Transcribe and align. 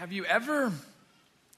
Have 0.00 0.12
you 0.12 0.24
ever 0.24 0.72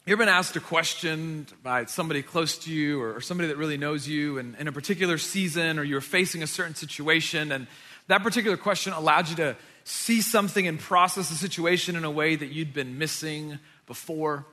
you 0.04 0.12
ever 0.12 0.16
been 0.16 0.28
asked 0.28 0.56
a 0.56 0.60
question 0.60 1.46
by 1.62 1.84
somebody 1.84 2.22
close 2.22 2.58
to 2.64 2.72
you 2.72 3.00
or, 3.00 3.20
somebody 3.20 3.46
that 3.50 3.56
really 3.56 3.76
knows 3.76 4.08
you 4.08 4.38
in, 4.38 4.56
in 4.58 4.66
a 4.66 4.72
particular 4.72 5.16
season 5.16 5.78
or 5.78 5.84
you're 5.84 6.00
facing 6.00 6.42
a 6.42 6.48
certain 6.48 6.74
situation 6.74 7.52
and 7.52 7.68
that 8.08 8.24
particular 8.24 8.56
question 8.56 8.94
allowed 8.94 9.28
you 9.28 9.36
to 9.36 9.56
see 9.84 10.20
something 10.20 10.66
and 10.66 10.80
process 10.80 11.28
the 11.28 11.36
situation 11.36 11.94
in 11.94 12.02
a 12.02 12.10
way 12.10 12.34
that 12.34 12.46
you'd 12.46 12.74
been 12.74 12.98
missing 12.98 13.60
before? 13.86 14.44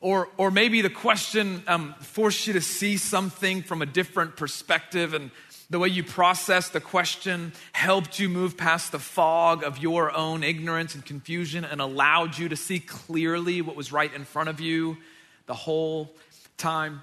Or, 0.00 0.28
or 0.36 0.50
maybe 0.50 0.82
the 0.82 0.90
question 0.90 1.62
um, 1.68 1.94
forced 2.00 2.48
you 2.48 2.54
to 2.54 2.60
see 2.60 2.96
something 2.96 3.62
from 3.62 3.82
a 3.82 3.86
different 3.86 4.34
perspective 4.34 5.14
and 5.14 5.30
the 5.70 5.78
way 5.78 5.88
you 5.88 6.02
processed 6.02 6.72
the 6.72 6.80
question 6.80 7.52
helped 7.72 8.18
you 8.18 8.28
move 8.28 8.56
past 8.56 8.90
the 8.90 8.98
fog 8.98 9.62
of 9.62 9.78
your 9.78 10.14
own 10.16 10.42
ignorance 10.42 10.94
and 10.94 11.04
confusion 11.04 11.64
and 11.64 11.80
allowed 11.80 12.38
you 12.38 12.48
to 12.48 12.56
see 12.56 12.80
clearly 12.80 13.60
what 13.60 13.76
was 13.76 13.92
right 13.92 14.12
in 14.14 14.24
front 14.24 14.48
of 14.48 14.60
you 14.60 14.96
the 15.46 15.54
whole 15.54 16.10
time. 16.56 17.02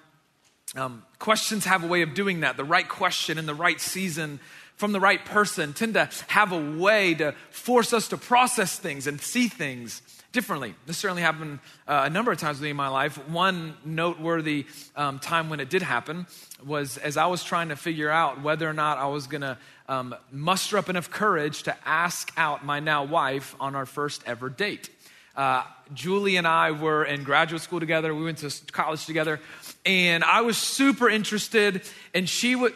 Um, 0.75 1.03
questions 1.19 1.65
have 1.65 1.83
a 1.83 1.87
way 1.87 2.01
of 2.01 2.15
doing 2.15 2.39
that. 2.39 2.57
The 2.57 2.63
right 2.63 2.87
question 2.87 3.37
in 3.37 3.45
the 3.45 3.53
right 3.53 3.79
season 3.79 4.39
from 4.75 4.91
the 4.91 4.99
right 4.99 5.23
person 5.23 5.73
tend 5.73 5.93
to 5.93 6.09
have 6.27 6.51
a 6.51 6.77
way 6.77 7.13
to 7.15 7.33
force 7.49 7.93
us 7.93 8.09
to 8.09 8.17
process 8.17 8.77
things 8.77 9.07
and 9.07 9.21
see 9.21 9.47
things 9.47 10.01
differently. 10.35 10.75
This 10.85 10.97
certainly 10.97 11.23
happened 11.23 11.59
uh, 11.87 12.03
a 12.05 12.09
number 12.09 12.31
of 12.31 12.37
times 12.37 12.61
in 12.61 12.75
my 12.75 12.89
life. 12.89 13.17
One 13.29 13.75
noteworthy 13.85 14.65
um, 14.95 15.17
time 15.17 15.49
when 15.49 15.61
it 15.61 15.69
did 15.69 15.81
happen 15.81 16.27
was 16.63 16.97
as 16.97 17.15
I 17.15 17.25
was 17.27 17.41
trying 17.41 17.69
to 17.69 17.77
figure 17.77 18.11
out 18.11 18.43
whether 18.43 18.69
or 18.69 18.73
not 18.73 18.97
I 18.97 19.07
was 19.07 19.27
going 19.27 19.41
to 19.41 19.57
um, 19.87 20.13
muster 20.31 20.77
up 20.77 20.89
enough 20.89 21.09
courage 21.09 21.63
to 21.63 21.75
ask 21.85 22.33
out 22.35 22.65
my 22.65 22.81
now 22.81 23.05
wife 23.05 23.55
on 23.61 23.75
our 23.75 23.85
first 23.85 24.23
ever 24.27 24.49
date. 24.49 24.89
Uh, 25.37 25.63
Julie 25.93 26.35
and 26.35 26.45
I 26.47 26.71
were 26.71 27.05
in 27.05 27.23
graduate 27.23 27.61
school 27.61 27.79
together. 27.79 28.13
We 28.13 28.23
went 28.23 28.39
to 28.39 28.51
college 28.73 29.05
together, 29.05 29.39
and 29.85 30.23
I 30.23 30.41
was 30.41 30.57
super 30.57 31.09
interested, 31.09 31.81
and 32.13 32.27
she 32.27 32.55
would. 32.55 32.73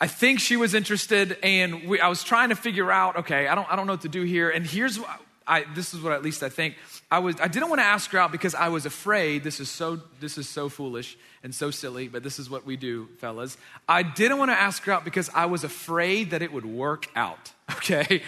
I 0.00 0.06
think 0.06 0.40
she 0.40 0.56
was 0.56 0.74
interested, 0.74 1.38
and 1.42 1.86
we, 1.88 2.00
I 2.00 2.08
was 2.08 2.24
trying 2.24 2.48
to 2.48 2.56
figure 2.56 2.90
out. 2.90 3.16
Okay, 3.16 3.46
I 3.46 3.54
don't, 3.54 3.70
I 3.70 3.76
don't 3.76 3.86
know 3.86 3.94
what 3.94 4.02
to 4.02 4.08
do 4.08 4.22
here. 4.22 4.50
And 4.50 4.66
here's, 4.66 4.98
I, 5.46 5.64
this 5.74 5.94
is 5.94 6.00
what 6.00 6.12
at 6.12 6.22
least 6.22 6.42
I 6.42 6.48
think. 6.48 6.76
I, 7.10 7.18
was, 7.18 7.36
I 7.40 7.48
didn't 7.48 7.68
want 7.68 7.80
to 7.80 7.86
ask 7.86 8.10
her 8.10 8.18
out 8.18 8.32
because 8.32 8.54
I 8.54 8.68
was 8.68 8.86
afraid. 8.86 9.44
This 9.44 9.60
is, 9.60 9.70
so, 9.70 10.00
this 10.20 10.38
is 10.38 10.48
so 10.48 10.68
foolish 10.68 11.16
and 11.42 11.54
so 11.54 11.70
silly, 11.70 12.08
but 12.08 12.22
this 12.22 12.38
is 12.38 12.48
what 12.48 12.64
we 12.64 12.76
do, 12.76 13.08
fellas. 13.18 13.56
I 13.88 14.02
didn't 14.02 14.38
want 14.38 14.50
to 14.50 14.58
ask 14.58 14.82
her 14.84 14.92
out 14.92 15.04
because 15.04 15.30
I 15.34 15.46
was 15.46 15.64
afraid 15.64 16.30
that 16.30 16.42
it 16.42 16.52
would 16.52 16.66
work 16.66 17.08
out, 17.14 17.52
okay? 17.76 18.22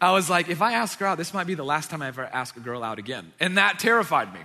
I 0.00 0.12
was 0.12 0.30
like, 0.30 0.48
if 0.48 0.62
I 0.62 0.72
ask 0.72 0.98
her 0.98 1.06
out, 1.06 1.18
this 1.18 1.34
might 1.34 1.46
be 1.46 1.54
the 1.54 1.64
last 1.64 1.90
time 1.90 2.02
I 2.02 2.08
ever 2.08 2.24
ask 2.24 2.56
a 2.56 2.60
girl 2.60 2.82
out 2.82 2.98
again. 2.98 3.32
And 3.38 3.58
that 3.58 3.78
terrified 3.78 4.32
me. 4.32 4.40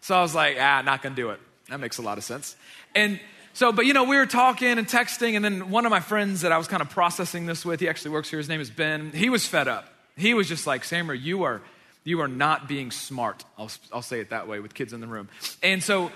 So 0.00 0.16
I 0.16 0.22
was 0.22 0.34
like, 0.34 0.56
ah, 0.58 0.82
not 0.82 1.02
gonna 1.02 1.14
do 1.14 1.30
it. 1.30 1.40
That 1.68 1.78
makes 1.78 1.98
a 1.98 2.02
lot 2.02 2.18
of 2.18 2.24
sense. 2.24 2.56
And 2.94 3.20
so, 3.52 3.72
but 3.72 3.86
you 3.86 3.92
know, 3.92 4.04
we 4.04 4.16
were 4.16 4.26
talking 4.26 4.78
and 4.78 4.86
texting, 4.86 5.34
and 5.34 5.44
then 5.44 5.70
one 5.70 5.84
of 5.84 5.90
my 5.90 6.00
friends 6.00 6.40
that 6.40 6.52
I 6.52 6.58
was 6.58 6.66
kind 6.66 6.82
of 6.82 6.90
processing 6.90 7.46
this 7.46 7.64
with, 7.64 7.80
he 7.80 7.88
actually 7.88 8.12
works 8.12 8.30
here, 8.30 8.38
his 8.38 8.48
name 8.48 8.60
is 8.60 8.70
Ben, 8.70 9.12
he 9.12 9.28
was 9.28 9.46
fed 9.46 9.68
up. 9.68 9.92
He 10.16 10.34
was 10.34 10.48
just 10.48 10.66
like, 10.66 10.84
Samer, 10.84 11.14
you 11.14 11.44
are 11.44 11.60
you 12.04 12.20
are 12.20 12.28
not 12.28 12.68
being 12.68 12.90
smart. 12.90 13.44
I'll, 13.58 13.70
I'll 13.92 14.02
say 14.02 14.20
it 14.20 14.30
that 14.30 14.48
way 14.48 14.60
with 14.60 14.74
kids 14.74 14.92
in 14.92 15.00
the 15.00 15.06
room. 15.06 15.28
And 15.62 15.82
so 15.82 16.10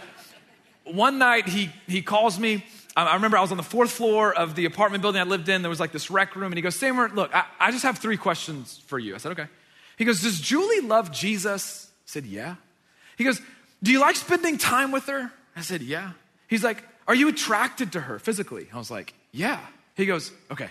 one 0.84 1.18
night 1.18 1.48
he, 1.48 1.70
he 1.86 2.02
calls 2.02 2.38
me. 2.38 2.64
I 2.96 3.14
remember 3.14 3.36
I 3.36 3.40
was 3.40 3.50
on 3.50 3.56
the 3.56 3.64
fourth 3.64 3.90
floor 3.90 4.32
of 4.32 4.55
the 4.55 4.66
apartment 4.66 5.02
building 5.02 5.20
I 5.20 5.24
lived 5.24 5.48
in. 5.48 5.62
There 5.62 5.68
was 5.68 5.80
like 5.80 5.92
this 5.92 6.10
rec 6.10 6.36
room. 6.36 6.52
And 6.52 6.55
he 6.55 6.62
goes, 6.62 6.77
Samer, 6.77 7.08
look, 7.08 7.34
I, 7.34 7.44
I 7.58 7.70
just 7.72 7.82
have 7.82 7.98
three 7.98 8.16
questions 8.16 8.80
for 8.86 8.98
you. 8.98 9.14
I 9.14 9.18
said, 9.18 9.32
okay. 9.32 9.46
He 9.96 10.05
goes, 10.05 10.22
Does 10.22 10.40
Julie 10.40 10.80
love 10.80 11.12
Jesus? 11.12 11.88
I 11.90 12.06
said, 12.06 12.27
Yeah. 12.27 12.56
He 13.16 13.24
goes, 13.24 13.40
Do 13.82 13.92
you 13.92 14.00
like 14.00 14.16
spending 14.16 14.58
time 14.58 14.90
with 14.90 15.06
her? 15.06 15.32
I 15.56 15.60
said, 15.60 15.82
Yeah. 15.82 16.12
He's 16.48 16.64
like, 16.64 16.82
Are 17.06 17.14
you 17.14 17.28
attracted 17.28 17.92
to 17.92 18.00
her 18.00 18.18
physically? 18.18 18.68
I 18.72 18.78
was 18.78 18.90
like, 18.90 19.14
Yeah. 19.32 19.60
He 19.96 20.06
goes, 20.06 20.32
Okay. 20.50 20.70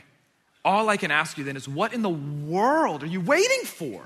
All 0.66 0.88
I 0.90 0.97
can 0.97 1.12
ask 1.12 1.38
you 1.38 1.44
then 1.44 1.56
is, 1.56 1.68
What 1.68 1.94
in 1.94 2.02
the 2.02 2.09
world 2.09 3.03
are 3.03 3.07
you 3.07 3.22
waiting 3.22 3.66
for? 3.66 4.02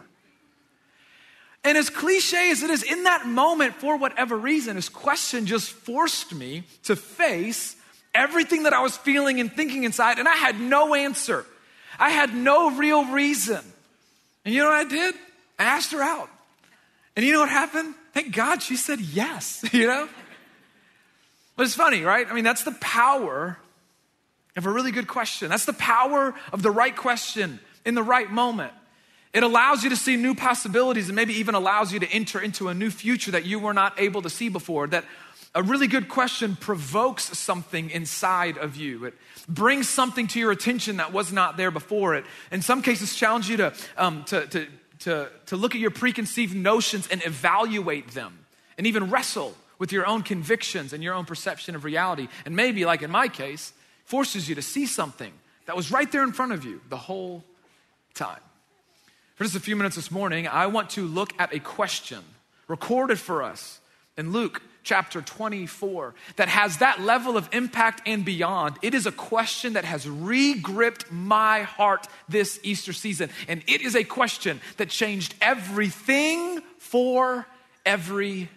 And 1.68 1.78
as 1.78 1.90
cliche 1.90 2.50
as 2.50 2.64
it 2.64 2.70
is, 2.70 2.82
in 2.82 3.04
that 3.04 3.28
moment, 3.28 3.76
for 3.76 3.98
whatever 3.98 4.38
reason, 4.38 4.78
his 4.78 4.88
question 4.88 5.46
just 5.46 5.70
forced 5.70 6.34
me 6.34 6.64
to 6.84 6.96
face 6.96 7.76
everything 8.16 8.64
that 8.64 8.72
I 8.72 8.82
was 8.82 8.96
feeling 8.96 9.42
and 9.42 9.52
thinking 9.52 9.84
inside, 9.84 10.18
and 10.18 10.30
I 10.30 10.36
had 10.36 10.62
no 10.62 10.96
answer. 10.96 11.46
I 12.00 12.12
had 12.12 12.34
no 12.34 12.72
real 12.72 13.12
reason. 13.12 13.60
And 14.46 14.56
you 14.56 14.62
know 14.62 14.70
what 14.70 14.78
I 14.78 14.84
did? 14.86 15.16
I 15.60 15.66
asked 15.66 15.92
her 15.92 16.02
out. 16.02 16.30
And 17.18 17.26
you 17.26 17.34
know 17.34 17.42
what 17.42 17.50
happened? 17.50 17.96
Thank 18.14 18.34
God 18.34 18.64
she 18.64 18.78
said 18.78 19.02
yes, 19.02 19.66
you 19.74 19.88
know? 19.88 20.08
But 21.58 21.66
it's 21.66 21.76
funny, 21.76 22.02
right? 22.04 22.32
I 22.32 22.34
mean, 22.34 22.46
that's 22.46 22.64
the 22.64 22.78
power 22.80 23.58
of 24.56 24.66
a 24.66 24.72
really 24.72 24.92
good 24.92 25.10
question. 25.10 25.50
That's 25.50 25.66
the 25.66 25.74
power 25.74 26.34
of 26.54 26.64
the 26.64 26.72
right 26.72 26.96
question 26.96 27.60
in 27.84 27.94
the 27.94 28.04
right 28.04 28.32
moment. 28.32 28.72
It 29.34 29.44
allows 29.44 29.84
you 29.84 29.90
to 29.90 29.96
see 29.96 30.16
new 30.16 30.34
possibilities 30.34 31.10
and 31.10 31.16
maybe 31.16 31.34
even 31.36 31.54
allows 31.54 31.92
you 31.92 32.00
to 32.00 32.10
enter 32.10 32.40
into 32.40 32.70
a 32.70 32.74
new 32.74 32.90
future 32.90 33.32
that 33.32 33.46
you 33.46 33.60
were 33.60 33.74
not 33.74 34.00
able 34.00 34.22
to 34.22 34.30
see 34.30 34.50
before. 34.50 34.88
That 34.88 35.06
a 35.54 35.64
really 35.64 35.88
good 35.88 36.08
question 36.08 36.56
provokes 36.56 37.38
something 37.38 37.90
inside 37.90 38.58
of 38.58 38.76
you. 38.76 39.06
It 39.06 39.14
brings 39.48 39.90
something 39.90 40.28
to 40.28 40.40
your 40.40 40.52
attention 40.52 40.98
that 40.98 41.12
was 41.12 41.34
not 41.34 41.58
there 41.58 41.72
before. 41.72 42.16
It, 42.16 42.26
in 42.52 42.62
some 42.62 42.82
cases, 42.82 43.16
challenge 43.16 43.50
you 43.50 43.58
to, 43.58 43.74
um, 43.98 44.24
to, 44.26 44.46
to, 44.48 44.68
to, 45.00 45.30
to 45.48 45.56
look 45.56 45.76
at 45.76 45.82
your 45.82 45.92
preconceived 45.92 46.56
notions 46.56 47.08
and 47.08 47.26
evaluate 47.26 48.12
them 48.12 48.46
and 48.78 48.88
even 48.88 49.10
wrestle 49.10 49.56
with 49.80 49.92
your 49.92 50.06
own 50.06 50.24
convictions 50.24 50.94
and 50.94 51.04
your 51.04 51.14
own 51.14 51.26
perception 51.26 51.76
of 51.76 51.84
reality. 51.84 52.28
And 52.46 52.56
maybe, 52.56 52.86
like 52.86 53.02
in 53.02 53.12
my 53.12 53.28
case, 53.28 53.74
forces 54.06 54.48
you 54.48 54.56
to 54.56 54.62
see 54.62 54.86
something 54.86 55.34
that 55.66 55.76
was 55.76 55.92
right 55.92 56.12
there 56.12 56.24
in 56.24 56.32
front 56.32 56.54
of 56.54 56.66
you 56.66 56.82
the 56.90 56.98
whole 56.98 57.44
time. 58.14 58.40
For 59.38 59.44
just 59.44 59.56
a 59.56 59.60
few 59.60 59.76
minutes 59.76 59.96
this 59.96 60.10
morning, 60.10 60.48
I 60.48 60.66
want 60.66 60.90
to 60.92 61.06
look 61.06 61.32
at 61.38 61.54
a 61.54 61.60
question 61.60 62.24
recorded 62.68 63.20
for 63.20 63.44
us 63.44 63.80
in 64.18 64.32
Luke 64.32 64.64
chapter 64.82 65.22
24 65.22 66.16
that 66.38 66.48
has 66.48 66.78
that 66.78 67.02
level 67.02 67.38
of 67.38 67.48
impact 67.52 68.02
and 68.08 68.26
beyond. 68.26 68.78
It 68.82 68.96
is 68.96 69.06
a 69.06 69.12
question 69.12 69.74
that 69.74 69.86
has 69.86 70.10
re-gripped 70.10 71.12
my 71.12 71.62
heart 71.62 72.08
this 72.28 72.60
Easter 72.64 72.94
season. 72.94 73.30
And 73.48 73.62
it 73.68 73.82
is 73.82 73.96
a 73.96 74.04
question 74.04 74.60
that 74.78 74.90
changed 74.90 75.36
everything 75.40 76.64
for 76.80 77.46
everyone. 77.86 78.50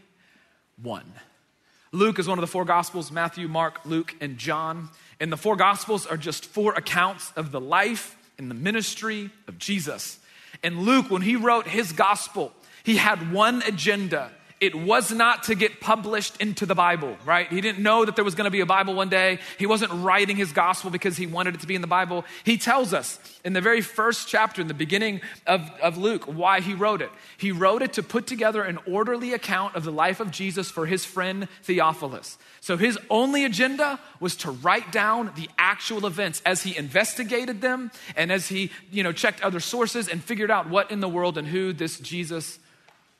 Luke 1.93 2.19
is 2.19 2.27
one 2.27 2.39
of 2.39 2.43
the 2.43 2.47
four 2.47 2.65
gospels 2.65 3.13
Matthew, 3.13 3.49
Mark, 3.49 3.81
Luke, 3.85 4.17
and 4.23 4.39
John. 4.39 4.89
And 5.21 5.31
the 5.31 5.37
four 5.37 5.57
gospels 5.57 6.07
are 6.07 6.17
just 6.17 6.47
four 6.47 6.73
accounts 6.73 7.35
of 7.37 7.53
the 7.53 7.61
life 7.61 8.17
and 8.39 8.51
the 8.51 8.55
ministry 8.55 9.29
of 9.47 9.59
Jesus. 9.59 10.19
And 10.62 10.81
Luke, 10.81 11.10
when 11.10 11.22
he 11.22 11.37
wrote 11.37 11.66
his 11.66 11.93
gospel, 11.93 12.53
he 12.82 12.97
had 12.97 13.32
one 13.32 13.62
agenda. 13.62 14.31
It 14.60 14.75
was 14.75 15.10
not 15.10 15.44
to 15.44 15.54
get 15.54 15.81
published 15.81 16.38
into 16.38 16.66
the 16.66 16.75
Bible, 16.75 17.16
right? 17.25 17.48
He 17.48 17.62
didn't 17.62 17.82
know 17.82 18.04
that 18.04 18.15
there 18.15 18.25
was 18.26 18.34
going 18.34 18.44
to 18.44 18.50
be 18.50 18.60
a 18.60 18.66
Bible 18.66 18.93
one 18.93 19.09
day. 19.09 19.38
He 19.59 19.65
wasn't 19.65 19.91
writing 19.91 20.37
his 20.37 20.53
gospel 20.53 20.91
because 20.91 21.16
he 21.16 21.26
wanted 21.26 21.54
it 21.54 21.62
to 21.62 21.66
be 21.66 21.75
in 21.75 21.81
the 21.81 21.87
Bible. 21.87 22.26
He 22.44 22.59
tells 22.59 22.93
us 22.93 23.19
in 23.43 23.54
the 23.54 23.62
very 23.62 23.81
first 23.81 24.28
chapter, 24.28 24.60
in 24.60 24.69
the 24.69 24.75
beginning 24.75 25.22
of, 25.47 25.62
of 25.82 25.97
Luke, 25.97 26.25
why 26.25 26.60
he 26.60 26.75
wrote 26.75 27.00
it. 27.00 27.10
He 27.38 27.53
wrote 27.53 27.81
it 27.81 27.94
to 27.94 28.03
put 28.03 28.26
together 28.26 28.62
an 28.62 28.78
orderly 28.87 29.32
account 29.32 29.76
of 29.76 29.84
the 29.84 29.93
life 29.93 30.21
of 30.21 30.31
Jesus 30.31 30.71
for 30.71 30.84
his 30.84 31.06
friend 31.06 31.48
Theophilus. 31.62 32.37
So 32.60 32.77
his 32.77 32.98
only 33.09 33.47
agenda 33.47 33.98
was 34.21 34.37
to 34.37 34.50
write 34.50 34.92
down 34.92 35.32
the 35.37 35.48
actual 35.56 36.04
events 36.04 36.42
as 36.44 36.65
he 36.65 36.77
investigated 36.77 37.62
them 37.62 37.91
and 38.15 38.31
as 38.31 38.48
he, 38.48 38.71
you 38.91 39.03
know, 39.03 39.12
checked 39.12 39.42
other 39.42 39.60
sources 39.60 40.06
and 40.06 40.22
figured 40.22 40.50
out 40.50 40.69
what 40.69 40.91
in 40.91 41.00
the 41.00 41.09
world 41.09 41.38
and 41.38 41.48
who 41.48 41.72
this 41.72 41.98
Jesus 41.98 42.59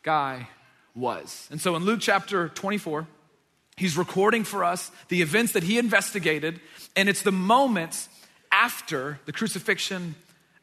guy 0.02 0.46
was. 1.00 1.49
And 1.50 1.61
so 1.61 1.75
in 1.77 1.84
Luke 1.84 2.00
chapter 2.00 2.49
24, 2.49 3.06
he's 3.76 3.97
recording 3.97 4.44
for 4.44 4.62
us 4.62 4.91
the 5.08 5.23
events 5.23 5.52
that 5.52 5.62
he 5.62 5.79
investigated, 5.79 6.61
and 6.94 7.08
it's 7.08 7.23
the 7.23 7.32
moments 7.32 8.08
after 8.52 9.19
the 9.26 9.32
crucifixion 9.32 10.14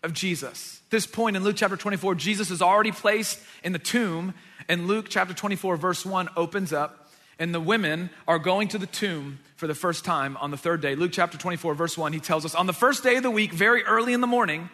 of 0.04 0.14
Jesus. 0.14 0.82
This 0.90 1.06
point 1.06 1.36
in 1.36 1.44
Luke 1.44 1.56
chapter 1.58 1.76
24, 1.76 2.16
Jesus 2.16 2.52
is 2.52 2.62
already 2.62 2.92
placed 2.92 3.40
in 3.64 3.74
the 3.74 3.80
tomb, 3.80 4.34
and 4.70 4.88
Luke 4.88 5.08
chapter 5.10 5.34
24, 5.34 5.76
verse 5.78 6.06
1 6.06 6.30
opens 6.38 6.72
up 6.72 7.08
and 7.40 7.54
the 7.54 7.60
women 7.60 8.10
are 8.28 8.40
going 8.40 8.68
to 8.70 8.78
the 8.78 8.88
tomb 8.88 9.40
for 9.56 9.68
the 9.68 9.76
first 9.76 10.06
time 10.06 10.38
on 10.38 10.52
the 10.52 10.58
third 10.58 10.82
day. 10.82 10.96
Luke 10.96 11.12
chapter 11.14 11.38
24, 11.38 11.74
verse 11.74 11.98
1, 11.98 12.14
he 12.14 12.20
tells 12.20 12.46
us 12.46 12.56
on 12.56 12.68
the 12.68 12.74
first 12.74 13.04
day 13.04 13.16
of 13.18 13.24
the 13.24 13.32
week, 13.32 13.52
very 13.52 13.84
early 13.84 14.14
in 14.14 14.22
the 14.22 14.28
morning, 14.28 14.70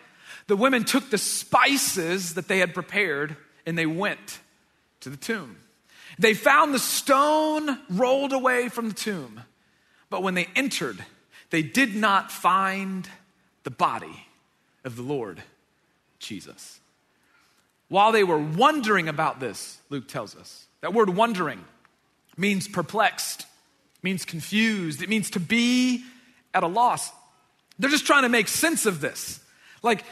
the 0.47 0.55
women 0.55 0.83
took 0.83 1.09
the 1.09 1.17
spices 1.17 2.35
that 2.35 2.47
they 2.47 2.59
had 2.59 2.73
prepared 2.73 3.35
and 3.65 3.77
they 3.77 3.85
went 3.85 4.39
to 5.03 5.09
the 5.09 5.17
tomb. 5.17 5.57
They 6.19 6.33
found 6.33 6.73
the 6.73 6.79
stone 6.79 7.79
rolled 7.89 8.33
away 8.33 8.69
from 8.69 8.89
the 8.89 8.95
tomb, 8.95 9.41
but 10.09 10.23
when 10.23 10.33
they 10.33 10.47
entered, 10.55 11.03
they 11.49 11.63
did 11.63 11.95
not 11.95 12.31
find 12.31 13.07
the 13.63 13.71
body 13.71 14.27
of 14.83 14.95
the 14.95 15.01
Lord 15.01 15.41
Jesus. 16.19 16.79
While 17.89 18.11
they 18.11 18.23
were 18.23 18.39
wondering 18.39 19.07
about 19.07 19.39
this, 19.39 19.79
Luke 19.89 20.07
tells 20.07 20.35
us, 20.35 20.65
That 20.81 20.93
word 20.93 21.09
wondering 21.09 21.63
means 22.37 22.67
perplexed, 22.67 23.45
means 24.01 24.25
confused, 24.25 25.01
it 25.01 25.09
means 25.09 25.29
to 25.31 25.39
be 25.39 26.03
at 26.53 26.63
a 26.63 26.67
loss. 26.67 27.11
They're 27.79 27.89
just 27.89 28.05
trying 28.05 28.23
to 28.23 28.29
make 28.29 28.47
sense 28.47 28.85
of 28.85 29.01
this. 29.01 29.39
Like, 29.81 30.05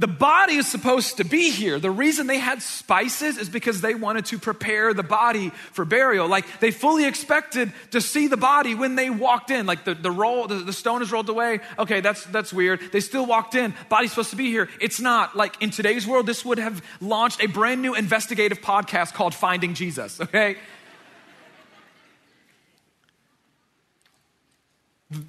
the 0.00 0.06
body 0.06 0.54
is 0.54 0.66
supposed 0.66 1.18
to 1.18 1.24
be 1.24 1.50
here. 1.50 1.78
The 1.78 1.90
reason 1.90 2.26
they 2.26 2.38
had 2.38 2.62
spices 2.62 3.36
is 3.36 3.50
because 3.50 3.82
they 3.82 3.94
wanted 3.94 4.24
to 4.26 4.38
prepare 4.38 4.94
the 4.94 5.02
body 5.02 5.50
for 5.72 5.84
burial. 5.84 6.26
Like 6.26 6.46
they 6.60 6.70
fully 6.70 7.04
expected 7.04 7.70
to 7.90 8.00
see 8.00 8.26
the 8.26 8.38
body 8.38 8.74
when 8.74 8.94
they 8.94 9.10
walked 9.10 9.50
in. 9.50 9.66
Like 9.66 9.84
the, 9.84 9.94
the 9.94 10.10
roll, 10.10 10.46
the, 10.46 10.54
the 10.54 10.72
stone 10.72 11.02
is 11.02 11.12
rolled 11.12 11.28
away. 11.28 11.60
Okay, 11.78 12.00
that's 12.00 12.24
that's 12.24 12.50
weird. 12.50 12.80
They 12.92 13.00
still 13.00 13.26
walked 13.26 13.54
in. 13.54 13.74
Body's 13.90 14.08
supposed 14.08 14.30
to 14.30 14.36
be 14.36 14.46
here. 14.46 14.70
It's 14.80 15.00
not. 15.00 15.36
Like 15.36 15.60
in 15.60 15.68
today's 15.68 16.06
world, 16.06 16.24
this 16.24 16.46
would 16.46 16.58
have 16.58 16.82
launched 17.02 17.42
a 17.42 17.46
brand 17.46 17.82
new 17.82 17.94
investigative 17.94 18.62
podcast 18.62 19.12
called 19.12 19.34
Finding 19.34 19.74
Jesus. 19.74 20.18
Okay. 20.18 20.56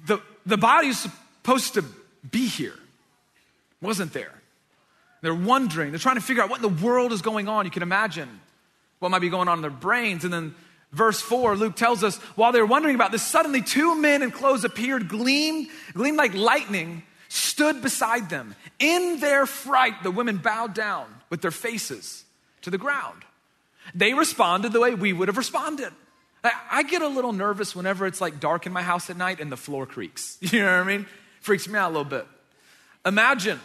The, 0.06 0.18
the 0.46 0.56
body 0.56 0.88
is 0.88 0.98
supposed 0.98 1.74
to 1.74 1.84
be 2.30 2.46
here. 2.46 2.78
Wasn't 3.82 4.14
there. 4.14 4.41
They're 5.22 5.34
wondering, 5.34 5.90
they're 5.90 5.98
trying 5.98 6.16
to 6.16 6.20
figure 6.20 6.42
out 6.42 6.50
what 6.50 6.62
in 6.62 6.74
the 6.74 6.84
world 6.84 7.12
is 7.12 7.22
going 7.22 7.48
on. 7.48 7.64
You 7.64 7.70
can 7.70 7.82
imagine 7.82 8.28
what 8.98 9.10
might 9.10 9.20
be 9.20 9.30
going 9.30 9.48
on 9.48 9.58
in 9.58 9.62
their 9.62 9.70
brains. 9.70 10.24
And 10.24 10.32
then 10.32 10.54
verse 10.92 11.20
4, 11.20 11.56
Luke 11.56 11.76
tells 11.76 12.04
us, 12.04 12.16
while 12.36 12.52
they 12.52 12.60
were 12.60 12.66
wondering 12.66 12.96
about 12.96 13.12
this, 13.12 13.22
suddenly 13.22 13.62
two 13.62 13.98
men 14.00 14.22
in 14.22 14.32
clothes 14.32 14.64
appeared, 14.64 15.08
gleamed, 15.08 15.68
gleamed 15.94 16.18
like 16.18 16.34
lightning, 16.34 17.04
stood 17.28 17.80
beside 17.82 18.28
them. 18.28 18.54
In 18.78 19.20
their 19.20 19.46
fright, 19.46 20.02
the 20.02 20.10
women 20.10 20.38
bowed 20.38 20.74
down 20.74 21.06
with 21.30 21.40
their 21.40 21.50
faces 21.52 22.24
to 22.62 22.70
the 22.70 22.78
ground. 22.78 23.22
They 23.94 24.14
responded 24.14 24.72
the 24.72 24.80
way 24.80 24.94
we 24.94 25.12
would 25.12 25.28
have 25.28 25.38
responded. 25.38 25.92
I 26.44 26.82
get 26.82 27.02
a 27.02 27.08
little 27.08 27.32
nervous 27.32 27.76
whenever 27.76 28.06
it's 28.06 28.20
like 28.20 28.40
dark 28.40 28.66
in 28.66 28.72
my 28.72 28.82
house 28.82 29.08
at 29.08 29.16
night 29.16 29.38
and 29.38 29.52
the 29.52 29.56
floor 29.56 29.86
creaks. 29.86 30.38
You 30.52 30.60
know 30.60 30.78
what 30.78 30.86
I 30.86 30.96
mean? 30.96 31.06
Freaks 31.40 31.68
me 31.68 31.78
out 31.78 31.88
a 31.90 31.94
little 31.94 32.04
bit. 32.04 32.26
Imagine 33.06 33.60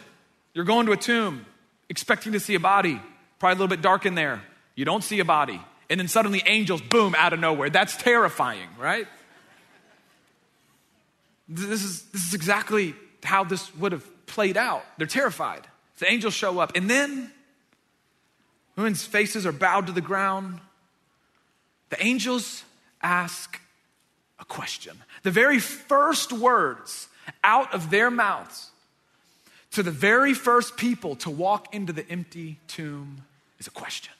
you're 0.54 0.64
going 0.64 0.86
to 0.86 0.92
a 0.92 0.96
tomb, 0.96 1.46
expecting 1.88 2.32
to 2.32 2.40
see 2.40 2.54
a 2.54 2.60
body, 2.60 3.00
probably 3.38 3.52
a 3.52 3.58
little 3.58 3.68
bit 3.68 3.82
dark 3.82 4.06
in 4.06 4.14
there. 4.14 4.42
You 4.74 4.84
don't 4.84 5.04
see 5.04 5.20
a 5.20 5.24
body. 5.24 5.60
And 5.90 5.98
then 5.98 6.08
suddenly 6.08 6.42
angels, 6.46 6.80
boom, 6.80 7.14
out 7.16 7.32
of 7.32 7.40
nowhere. 7.40 7.70
That's 7.70 7.96
terrifying, 7.96 8.68
right? 8.78 9.06
This 11.48 11.82
is, 11.82 12.02
this 12.12 12.26
is 12.26 12.34
exactly 12.34 12.94
how 13.24 13.44
this 13.44 13.74
would 13.76 13.92
have 13.92 14.26
played 14.26 14.56
out. 14.56 14.84
They're 14.98 15.06
terrified. 15.06 15.66
The 15.98 16.10
angels 16.10 16.34
show 16.34 16.58
up. 16.58 16.76
And 16.76 16.88
then, 16.88 17.30
women's 18.76 19.04
faces 19.04 19.46
are 19.46 19.52
bowed 19.52 19.86
to 19.86 19.92
the 19.92 20.00
ground. 20.00 20.60
The 21.90 22.04
angels 22.04 22.64
ask 23.02 23.60
a 24.38 24.44
question. 24.44 24.96
The 25.22 25.30
very 25.30 25.58
first 25.58 26.32
words 26.32 27.08
out 27.42 27.74
of 27.74 27.90
their 27.90 28.10
mouths 28.10 28.70
to 29.72 29.82
the 29.82 29.90
very 29.90 30.34
first 30.34 30.76
people 30.76 31.16
to 31.16 31.30
walk 31.30 31.74
into 31.74 31.92
the 31.92 32.08
empty 32.10 32.58
tomb 32.66 33.22
is 33.58 33.66
a 33.66 33.70
question. 33.70 34.12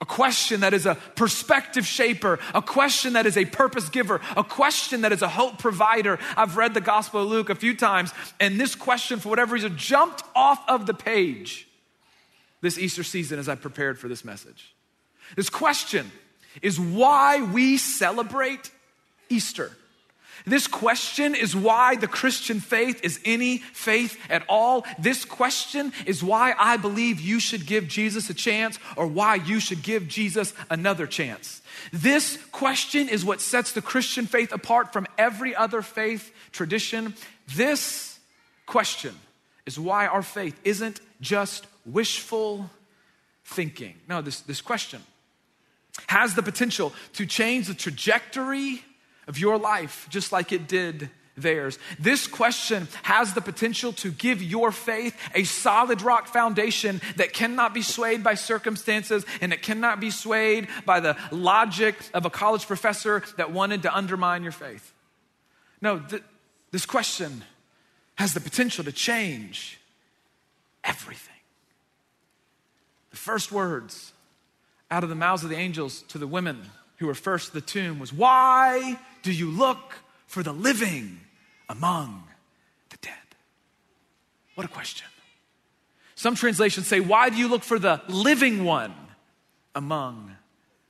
A 0.00 0.06
question 0.06 0.60
that 0.60 0.74
is 0.74 0.86
a 0.86 0.96
perspective 1.14 1.86
shaper, 1.86 2.38
a 2.52 2.60
question 2.60 3.14
that 3.14 3.26
is 3.26 3.38
a 3.38 3.44
purpose 3.44 3.88
giver, 3.88 4.20
a 4.36 4.44
question 4.44 5.02
that 5.02 5.12
is 5.12 5.22
a 5.22 5.28
hope 5.28 5.58
provider. 5.58 6.18
I've 6.36 6.56
read 6.56 6.74
the 6.74 6.80
Gospel 6.80 7.22
of 7.22 7.28
Luke 7.28 7.48
a 7.48 7.54
few 7.54 7.74
times, 7.76 8.12
and 8.40 8.60
this 8.60 8.74
question, 8.74 9.18
for 9.18 9.28
whatever 9.28 9.54
reason, 9.54 9.76
jumped 9.76 10.22
off 10.34 10.62
of 10.68 10.86
the 10.86 10.94
page 10.94 11.68
this 12.60 12.78
Easter 12.78 13.04
season 13.04 13.38
as 13.38 13.48
I 13.48 13.54
prepared 13.54 13.98
for 13.98 14.08
this 14.08 14.24
message. 14.24 14.74
This 15.36 15.48
question 15.48 16.10
is 16.60 16.78
why 16.78 17.42
we 17.42 17.76
celebrate 17.76 18.70
Easter. 19.28 19.70
This 20.46 20.66
question 20.66 21.34
is 21.34 21.56
why 21.56 21.96
the 21.96 22.06
Christian 22.06 22.60
faith 22.60 23.00
is 23.02 23.20
any 23.24 23.58
faith 23.58 24.18
at 24.28 24.44
all. 24.48 24.84
This 24.98 25.24
question 25.24 25.92
is 26.06 26.22
why 26.22 26.54
I 26.58 26.76
believe 26.76 27.20
you 27.20 27.40
should 27.40 27.66
give 27.66 27.88
Jesus 27.88 28.28
a 28.30 28.34
chance 28.34 28.78
or 28.96 29.06
why 29.06 29.36
you 29.36 29.60
should 29.60 29.82
give 29.82 30.08
Jesus 30.08 30.52
another 30.70 31.06
chance. 31.06 31.62
This 31.92 32.38
question 32.52 33.08
is 33.08 33.24
what 33.24 33.40
sets 33.40 33.72
the 33.72 33.82
Christian 33.82 34.26
faith 34.26 34.52
apart 34.52 34.92
from 34.92 35.06
every 35.18 35.54
other 35.54 35.82
faith 35.82 36.32
tradition. 36.52 37.14
This 37.54 38.18
question 38.66 39.14
is 39.66 39.78
why 39.78 40.06
our 40.06 40.22
faith 40.22 40.58
isn't 40.64 41.00
just 41.20 41.66
wishful 41.86 42.70
thinking. 43.44 43.94
No, 44.08 44.22
this, 44.22 44.40
this 44.40 44.60
question 44.60 45.02
has 46.08 46.34
the 46.34 46.42
potential 46.42 46.92
to 47.14 47.26
change 47.26 47.66
the 47.66 47.74
trajectory 47.74 48.82
of 49.26 49.38
your 49.38 49.58
life, 49.58 50.06
just 50.10 50.32
like 50.32 50.52
it 50.52 50.68
did 50.68 51.10
theirs. 51.36 51.78
This 51.98 52.26
question 52.26 52.88
has 53.02 53.34
the 53.34 53.40
potential 53.40 53.92
to 53.94 54.10
give 54.10 54.42
your 54.42 54.70
faith 54.70 55.18
a 55.34 55.44
solid 55.44 56.02
rock 56.02 56.28
foundation 56.28 57.00
that 57.16 57.32
cannot 57.32 57.74
be 57.74 57.82
swayed 57.82 58.22
by 58.22 58.34
circumstances 58.34 59.24
and 59.40 59.52
it 59.52 59.62
cannot 59.62 60.00
be 60.00 60.10
swayed 60.10 60.68
by 60.86 61.00
the 61.00 61.16
logic 61.32 61.96
of 62.14 62.24
a 62.24 62.30
college 62.30 62.66
professor 62.66 63.22
that 63.36 63.52
wanted 63.52 63.82
to 63.82 63.94
undermine 63.94 64.42
your 64.42 64.52
faith. 64.52 64.92
No, 65.80 65.98
th- 65.98 66.22
this 66.70 66.86
question 66.86 67.42
has 68.16 68.32
the 68.32 68.40
potential 68.40 68.84
to 68.84 68.92
change 68.92 69.80
everything. 70.84 71.34
The 73.10 73.16
first 73.16 73.50
words 73.50 74.12
out 74.90 75.02
of 75.02 75.08
the 75.08 75.16
mouths 75.16 75.42
of 75.42 75.50
the 75.50 75.56
angels 75.56 76.02
to 76.08 76.18
the 76.18 76.26
women 76.26 76.62
who 76.98 77.06
were 77.06 77.14
first 77.14 77.48
at 77.48 77.54
the 77.54 77.60
tomb 77.60 77.98
was, 77.98 78.12
Why 78.12 78.98
do 79.24 79.32
you 79.32 79.50
look 79.50 79.94
for 80.26 80.42
the 80.42 80.52
living 80.52 81.18
among 81.68 82.22
the 82.90 82.98
dead? 82.98 83.12
What 84.54 84.66
a 84.66 84.68
question. 84.68 85.08
Some 86.14 86.36
translations 86.36 86.86
say, 86.86 87.00
Why 87.00 87.30
do 87.30 87.36
you 87.36 87.48
look 87.48 87.64
for 87.64 87.78
the 87.78 88.00
living 88.06 88.64
one 88.64 88.94
among 89.74 90.36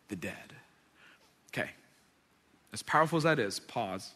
the 0.09 0.17
dead? 0.17 0.35
Okay, 1.53 1.71
as 2.73 2.83
powerful 2.83 3.17
as 3.17 3.23
that 3.23 3.39
is, 3.39 3.61
pause. 3.61 4.11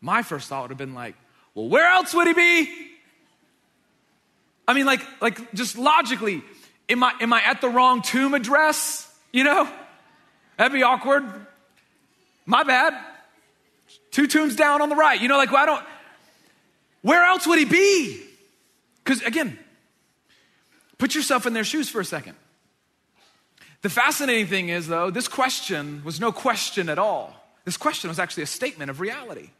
My 0.00 0.22
first 0.22 0.48
thought 0.48 0.62
would 0.62 0.70
have 0.70 0.78
been 0.78 0.94
like, 0.94 1.16
Well, 1.54 1.68
where 1.68 1.90
else 1.90 2.14
would 2.14 2.28
he 2.28 2.34
be? 2.34 2.88
I 4.68 4.74
mean, 4.74 4.86
like, 4.86 5.00
like 5.20 5.52
just 5.52 5.76
logically, 5.76 6.42
am 6.88 7.02
I, 7.02 7.12
am 7.20 7.32
I 7.32 7.42
at 7.42 7.60
the 7.60 7.68
wrong 7.68 8.02
tomb 8.02 8.34
address? 8.34 9.12
You 9.32 9.42
know? 9.42 9.68
That'd 10.56 10.72
be 10.72 10.84
awkward. 10.84 11.24
My 12.46 12.62
bad. 12.62 13.11
Two 14.12 14.26
tombs 14.26 14.54
down 14.54 14.80
on 14.80 14.88
the 14.88 14.94
right. 14.94 15.20
You 15.20 15.26
know, 15.26 15.38
like, 15.38 15.50
well, 15.50 15.62
I 15.62 15.66
don't, 15.66 15.84
where 17.00 17.24
else 17.24 17.46
would 17.46 17.58
he 17.58 17.64
be? 17.64 18.22
Because 19.02 19.22
again, 19.22 19.58
put 20.98 21.14
yourself 21.14 21.46
in 21.46 21.54
their 21.54 21.64
shoes 21.64 21.88
for 21.88 22.00
a 22.00 22.04
second. 22.04 22.36
The 23.80 23.88
fascinating 23.88 24.46
thing 24.46 24.68
is, 24.68 24.86
though, 24.86 25.10
this 25.10 25.26
question 25.26 26.02
was 26.04 26.20
no 26.20 26.30
question 26.30 26.88
at 26.88 27.00
all. 27.00 27.34
This 27.64 27.76
question 27.76 28.08
was 28.08 28.20
actually 28.20 28.44
a 28.44 28.46
statement 28.46 28.90
of 28.90 29.00
reality. 29.00 29.50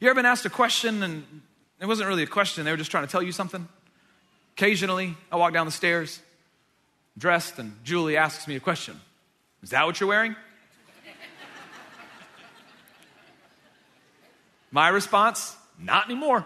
You 0.00 0.08
ever 0.08 0.14
been 0.14 0.26
asked 0.26 0.46
a 0.46 0.50
question 0.50 1.02
and 1.02 1.42
it 1.80 1.86
wasn't 1.86 2.08
really 2.08 2.22
a 2.22 2.26
question, 2.26 2.64
they 2.64 2.70
were 2.70 2.76
just 2.76 2.90
trying 2.90 3.04
to 3.04 3.10
tell 3.10 3.22
you 3.22 3.32
something? 3.32 3.68
Occasionally, 4.56 5.14
I 5.30 5.36
walk 5.36 5.52
down 5.52 5.66
the 5.66 5.72
stairs, 5.72 6.20
dressed, 7.16 7.58
and 7.58 7.76
Julie 7.84 8.16
asks 8.16 8.48
me 8.48 8.56
a 8.56 8.60
question 8.60 8.98
Is 9.62 9.70
that 9.70 9.84
what 9.84 10.00
you're 10.00 10.08
wearing? 10.08 10.34
My 14.70 14.88
response, 14.88 15.56
not 15.78 16.06
anymore. 16.06 16.44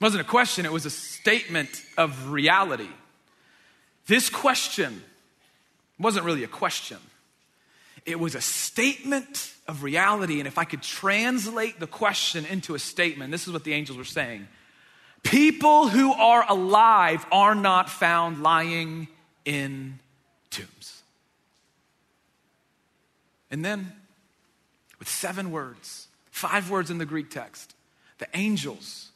Wasn't 0.00 0.20
a 0.20 0.24
question, 0.24 0.66
it 0.66 0.72
was 0.72 0.84
a 0.84 0.90
statement 0.90 1.82
of 1.96 2.30
reality. 2.30 2.88
This 4.06 4.28
question 4.28 5.02
wasn't 5.98 6.26
really 6.26 6.44
a 6.44 6.48
question, 6.48 6.98
it 8.04 8.20
was 8.20 8.34
a 8.34 8.40
statement 8.40 9.52
of 9.66 9.82
reality. 9.82 10.38
And 10.38 10.46
if 10.46 10.58
I 10.58 10.64
could 10.64 10.82
translate 10.82 11.80
the 11.80 11.86
question 11.86 12.44
into 12.46 12.74
a 12.74 12.78
statement, 12.78 13.32
this 13.32 13.46
is 13.46 13.52
what 13.52 13.64
the 13.64 13.72
angels 13.72 13.98
were 13.98 14.04
saying 14.04 14.46
People 15.22 15.88
who 15.88 16.12
are 16.12 16.44
alive 16.48 17.26
are 17.32 17.56
not 17.56 17.90
found 17.90 18.42
lying 18.42 19.08
in 19.44 19.98
tombs. 20.50 21.02
And 23.50 23.64
then 23.64 23.92
with 25.06 25.12
seven 25.12 25.52
words, 25.52 26.08
five 26.32 26.68
words 26.68 26.90
in 26.90 26.98
the 26.98 27.06
Greek 27.06 27.30
text, 27.30 27.76
the 28.18 28.26
angels 28.34 29.10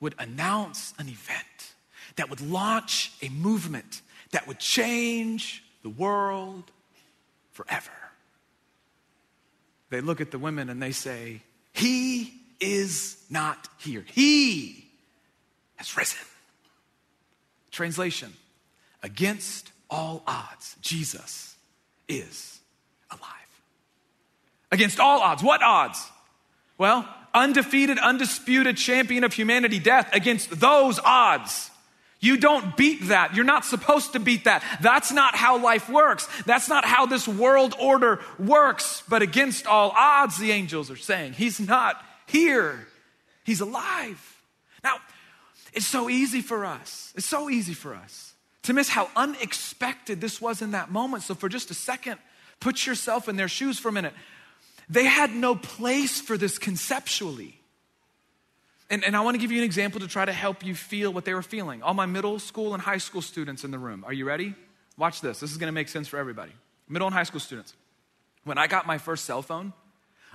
would 0.00 0.12
announce 0.18 0.92
an 0.98 1.08
event 1.08 1.72
that 2.16 2.28
would 2.28 2.40
launch 2.40 3.12
a 3.22 3.28
movement 3.28 4.02
that 4.32 4.48
would 4.48 4.58
change 4.58 5.62
the 5.84 5.88
world 5.88 6.64
forever. 7.52 7.92
They 9.90 10.00
look 10.00 10.20
at 10.20 10.32
the 10.32 10.38
women 10.38 10.68
and 10.68 10.82
they 10.82 10.90
say, 10.90 11.42
He 11.72 12.34
is 12.58 13.16
not 13.30 13.68
here. 13.78 14.04
He 14.04 14.88
has 15.76 15.96
risen. 15.96 16.18
Translation 17.70 18.32
Against 19.00 19.70
all 19.88 20.24
odds, 20.26 20.74
Jesus 20.80 21.54
is 22.08 22.58
alive. 23.12 23.45
Against 24.72 24.98
all 24.98 25.20
odds. 25.20 25.42
What 25.42 25.62
odds? 25.62 26.10
Well, 26.78 27.08
undefeated, 27.32 27.98
undisputed 27.98 28.76
champion 28.76 29.24
of 29.24 29.32
humanity, 29.32 29.78
death, 29.78 30.08
against 30.12 30.58
those 30.58 30.98
odds. 30.98 31.70
You 32.18 32.38
don't 32.38 32.76
beat 32.76 33.08
that. 33.08 33.36
You're 33.36 33.44
not 33.44 33.64
supposed 33.64 34.14
to 34.14 34.18
beat 34.18 34.44
that. 34.44 34.64
That's 34.80 35.12
not 35.12 35.36
how 35.36 35.58
life 35.62 35.88
works. 35.88 36.28
That's 36.44 36.68
not 36.68 36.84
how 36.84 37.06
this 37.06 37.28
world 37.28 37.74
order 37.78 38.20
works. 38.38 39.02
But 39.08 39.22
against 39.22 39.66
all 39.66 39.92
odds, 39.94 40.38
the 40.38 40.50
angels 40.50 40.90
are 40.90 40.96
saying, 40.96 41.34
He's 41.34 41.60
not 41.60 42.02
here. 42.26 42.86
He's 43.44 43.60
alive. 43.60 44.42
Now, 44.82 44.96
it's 45.72 45.86
so 45.86 46.08
easy 46.08 46.40
for 46.40 46.64
us. 46.64 47.12
It's 47.16 47.26
so 47.26 47.50
easy 47.50 47.74
for 47.74 47.94
us 47.94 48.32
to 48.62 48.72
miss 48.72 48.88
how 48.88 49.08
unexpected 49.14 50.20
this 50.20 50.40
was 50.40 50.62
in 50.62 50.72
that 50.72 50.90
moment. 50.90 51.22
So, 51.22 51.34
for 51.34 51.48
just 51.48 51.70
a 51.70 51.74
second, 51.74 52.18
put 52.60 52.86
yourself 52.86 53.28
in 53.28 53.36
their 53.36 53.46
shoes 53.46 53.78
for 53.78 53.90
a 53.90 53.92
minute. 53.92 54.14
They 54.88 55.04
had 55.04 55.34
no 55.34 55.54
place 55.54 56.20
for 56.20 56.36
this 56.36 56.58
conceptually. 56.58 57.60
And, 58.88 59.04
and 59.04 59.16
I 59.16 59.20
want 59.20 59.34
to 59.34 59.38
give 59.40 59.50
you 59.50 59.58
an 59.58 59.64
example 59.64 60.00
to 60.00 60.06
try 60.06 60.24
to 60.24 60.32
help 60.32 60.64
you 60.64 60.74
feel 60.74 61.12
what 61.12 61.24
they 61.24 61.34
were 61.34 61.42
feeling. 61.42 61.82
All 61.82 61.94
my 61.94 62.06
middle 62.06 62.38
school 62.38 62.72
and 62.72 62.82
high 62.82 62.98
school 62.98 63.22
students 63.22 63.64
in 63.64 63.72
the 63.72 63.78
room, 63.78 64.04
are 64.06 64.12
you 64.12 64.24
ready? 64.24 64.54
Watch 64.96 65.20
this. 65.20 65.40
This 65.40 65.50
is 65.50 65.56
going 65.56 65.68
to 65.68 65.74
make 65.74 65.88
sense 65.88 66.06
for 66.06 66.18
everybody. 66.18 66.52
Middle 66.88 67.08
and 67.08 67.14
high 67.14 67.24
school 67.24 67.40
students. 67.40 67.74
When 68.44 68.58
I 68.58 68.68
got 68.68 68.86
my 68.86 68.98
first 68.98 69.24
cell 69.24 69.42
phone, 69.42 69.72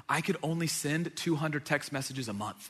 I 0.09 0.19
could 0.19 0.37
only 0.43 0.67
send 0.67 1.15
200 1.15 1.65
text 1.65 1.93
messages 1.93 2.27
a 2.27 2.33
month. 2.33 2.69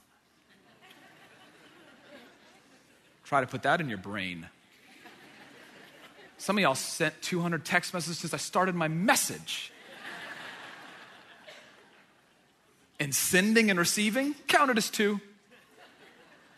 Try 3.24 3.42
to 3.42 3.48
put 3.48 3.64
that 3.64 3.82
in 3.82 3.90
your 3.90 3.98
brain. 3.98 4.48
Some 6.38 6.58
of 6.58 6.62
y'all 6.62 6.76
sent 6.76 7.20
200 7.22 7.66
text 7.66 7.94
messages 7.94 8.20
since 8.20 8.34
I 8.34 8.38
started 8.38 8.76
my 8.76 8.88
message. 8.88 9.72
And 13.02 13.16
sending 13.16 13.72
and 13.72 13.80
receiving 13.80 14.36
counted 14.48 14.78
as 14.78 14.92
two. 14.92 15.20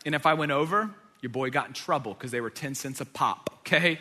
And 0.04 0.14
if 0.14 0.26
I 0.26 0.34
went 0.34 0.52
over, 0.52 0.90
your 1.22 1.30
boy 1.30 1.48
got 1.48 1.68
in 1.68 1.72
trouble 1.72 2.12
because 2.12 2.32
they 2.32 2.42
were 2.42 2.50
10 2.50 2.74
cents 2.74 3.00
a 3.00 3.06
pop, 3.06 3.48
okay? 3.60 3.98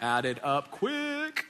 Added 0.00 0.38
up 0.44 0.70
quick. 0.70 1.46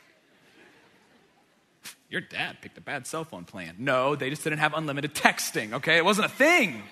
Your 2.08 2.22
dad 2.22 2.56
picked 2.62 2.78
a 2.78 2.80
bad 2.80 3.06
cell 3.06 3.22
phone 3.22 3.44
plan. 3.44 3.74
No, 3.78 4.16
they 4.16 4.30
just 4.30 4.42
didn't 4.42 4.60
have 4.60 4.72
unlimited 4.72 5.14
texting, 5.14 5.74
okay? 5.74 5.98
It 5.98 6.06
wasn't 6.06 6.24
a 6.24 6.30
thing. 6.30 6.82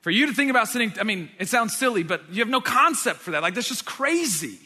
For 0.00 0.10
you 0.10 0.24
to 0.24 0.32
think 0.32 0.48
about 0.48 0.68
sitting, 0.68 0.94
I 0.98 1.04
mean, 1.04 1.28
it 1.38 1.50
sounds 1.50 1.76
silly, 1.76 2.02
but 2.02 2.32
you 2.32 2.38
have 2.38 2.48
no 2.48 2.62
concept 2.62 3.20
for 3.20 3.32
that. 3.32 3.42
Like, 3.42 3.52
that's 3.52 3.68
just 3.68 3.84
crazy. 3.84 4.58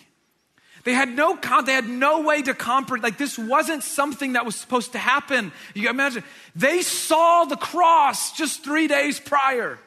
They 0.85 0.93
had 0.93 1.09
no 1.09 1.35
con- 1.37 1.64
they 1.64 1.73
had 1.73 1.88
no 1.88 2.21
way 2.21 2.43
to 2.43 2.55
comprehend. 2.55 3.03
Like 3.03 3.19
this 3.19 3.38
wasn't 3.38 3.83
something 3.83 4.35
that 4.35 4.45
was 4.45 4.55
supposed 4.55 4.93
to 4.93 4.99
happen. 4.99 5.50
You 5.75 5.88
imagine. 5.88 6.23
They 6.55 6.83
saw 6.83 7.45
the 7.45 7.57
cross 7.57 8.33
just 8.33 8.62
three 8.62 8.87
days 8.87 9.19
prior. 9.19 9.79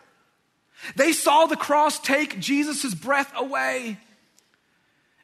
They 0.96 1.12
saw 1.12 1.46
the 1.46 1.56
cross 1.56 2.00
take 2.00 2.40
Jesus' 2.40 2.94
breath 2.94 3.32
away. 3.36 3.98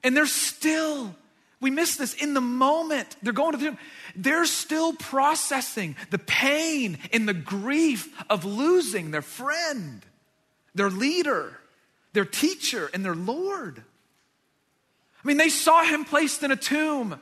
And 0.03 0.15
they're 0.15 0.25
still, 0.25 1.15
we 1.61 1.71
miss 1.71 1.95
this 1.95 2.13
in 2.13 2.33
the 2.33 2.41
moment. 2.41 3.15
They're 3.23 3.33
going 3.33 3.53
to 3.53 3.57
the 3.57 3.77
they're 4.15 4.45
still 4.45 4.93
processing 4.93 5.95
the 6.11 6.19
pain 6.19 6.99
and 7.11 7.27
the 7.27 7.33
grief 7.33 8.13
of 8.29 8.45
losing 8.45 9.09
their 9.09 9.23
friend, 9.23 10.05
their 10.75 10.91
leader, 10.91 11.57
their 12.13 12.25
teacher, 12.25 12.91
and 12.93 13.03
their 13.03 13.15
Lord. 13.15 13.83
I 15.23 15.27
mean, 15.27 15.37
they 15.37 15.49
saw 15.49 15.83
him 15.83 16.03
placed 16.05 16.43
in 16.43 16.51
a 16.51 16.55
tomb 16.55 17.19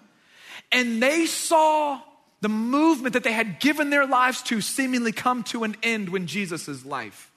and 0.72 1.02
they 1.02 1.26
saw 1.26 2.02
the 2.42 2.50
movement 2.50 3.14
that 3.14 3.24
they 3.24 3.34
had 3.34 3.60
given 3.60 3.92
their 3.92 4.08
lives 4.08 4.42
to 4.44 4.62
seemingly 4.62 5.12
come 5.12 5.44
to 5.44 5.64
an 5.64 5.76
end 5.84 6.10
when 6.10 6.26
Jesus' 6.26 6.84
life 6.84 7.32